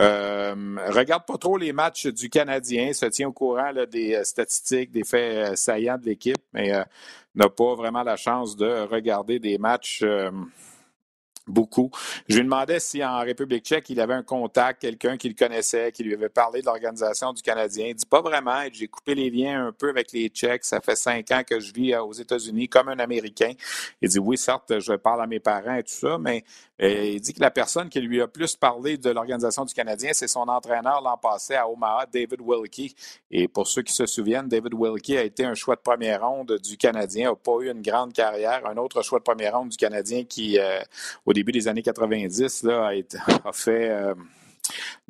[0.00, 4.90] Euh, regarde pas trop les matchs du Canadien, se tient au courant des euh, statistiques,
[4.90, 6.72] des faits saillants de l'équipe, mais
[7.34, 10.04] n'a pas vraiment la chance de regarder des matchs
[11.50, 11.90] beaucoup.
[12.28, 15.92] Je lui demandais si en République tchèque, il avait un contact, quelqu'un qui le connaissait,
[15.92, 17.86] qui lui avait parlé de l'organisation du Canadien.
[17.88, 18.62] Il dit pas vraiment.
[18.72, 20.64] J'ai coupé les liens un peu avec les Tchèques.
[20.64, 23.52] Ça fait cinq ans que je vis aux États-Unis comme un Américain.
[24.00, 26.44] Il dit oui, certes, je parle à mes parents et tout ça, mais
[26.80, 30.10] euh, il dit que la personne qui lui a plus parlé de l'organisation du Canadien,
[30.12, 32.94] c'est son entraîneur l'an passé à Omaha, David Wilkie.
[33.30, 36.58] Et pour ceux qui se souviennent, David Wilkie a été un choix de première ronde
[36.62, 38.64] du Canadien, n'a pas eu une grande carrière.
[38.66, 40.80] Un autre choix de première ronde du Canadien qui, euh,
[41.26, 43.90] au début des années 90, là, a, fait.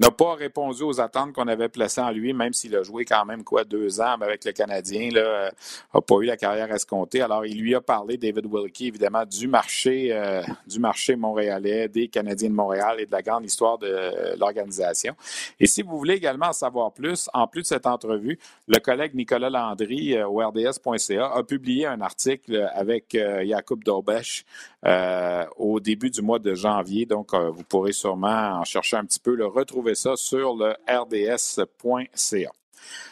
[0.01, 3.05] Euh, n'a pas répondu aux attentes qu'on avait placées en lui, même s'il a joué
[3.05, 5.51] quand même quoi deux ans avec le Canadien, là,
[5.94, 7.20] n'a pas eu la carrière escomptée.
[7.20, 12.09] Alors, il lui a parlé, David Wilkie, évidemment, du marché, euh, du marché montréalais, des
[12.09, 15.14] Canadiens de Montréal et de la grande histoire de l'organisation.
[15.61, 19.14] Et si vous voulez également en savoir plus, en plus de cette entrevue, le collègue
[19.14, 24.44] Nicolas Landry euh, au RDS.ca a publié un article avec euh, Jacob Dobesch
[25.57, 27.05] au début du mois de janvier.
[27.05, 32.51] Donc, vous pourrez sûrement en chercher un petit peu, le retrouver ça sur le rds.ca.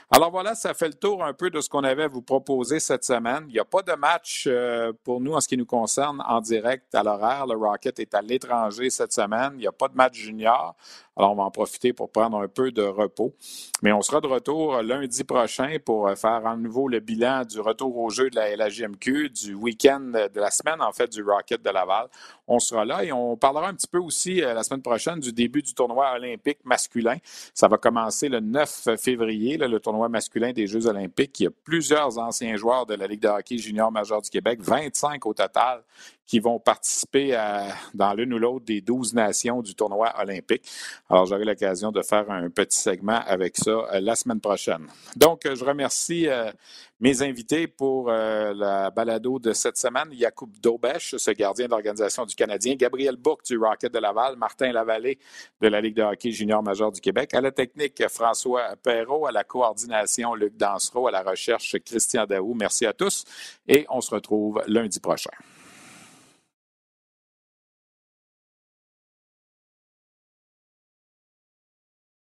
[0.08, 2.78] Alors voilà, ça fait le tour un peu de ce qu'on avait à vous proposer
[2.78, 3.44] cette semaine.
[3.48, 6.40] Il n'y a pas de match euh, pour nous en ce qui nous concerne en
[6.40, 7.44] direct à l'horaire.
[7.48, 9.54] Le Rocket est à l'étranger cette semaine.
[9.54, 10.76] Il n'y a pas de match junior.
[11.18, 13.34] Alors, on va en profiter pour prendre un peu de repos.
[13.82, 17.96] Mais on sera de retour lundi prochain pour faire à nouveau le bilan du retour
[17.96, 21.70] au jeu de la LHJMQ, du week-end de la semaine, en fait, du Rocket de
[21.70, 22.08] Laval.
[22.46, 25.32] On sera là et on parlera un petit peu aussi euh, la semaine prochaine du
[25.32, 27.16] début du tournoi olympique masculin.
[27.54, 29.56] Ça va commencer le 9 février,
[30.08, 31.40] masculin des Jeux olympiques.
[31.40, 34.60] Il y a plusieurs anciens joueurs de la Ligue de hockey junior majeur du Québec,
[34.62, 35.82] 25 au total,
[36.26, 37.38] qui vont participer
[37.94, 40.62] dans l'une ou l'autre des 12 nations du tournoi olympique.
[41.08, 44.86] Alors, j'aurai l'occasion de faire un petit segment avec ça euh, la semaine prochaine.
[45.16, 46.28] Donc, je remercie
[47.00, 52.34] mes invités pour euh, la balado de cette semaine, Yacoub Daubesch, ce gardien d'organisation du
[52.34, 55.18] Canadien, Gabriel Bourque du Rocket de Laval, Martin Lavallée
[55.60, 59.32] de la Ligue de hockey junior major du Québec, à la technique François Perrault, à
[59.32, 62.54] la coordination Luc Dansereau, à la recherche Christian Daou.
[62.54, 63.24] Merci à tous
[63.68, 65.30] et on se retrouve lundi prochain.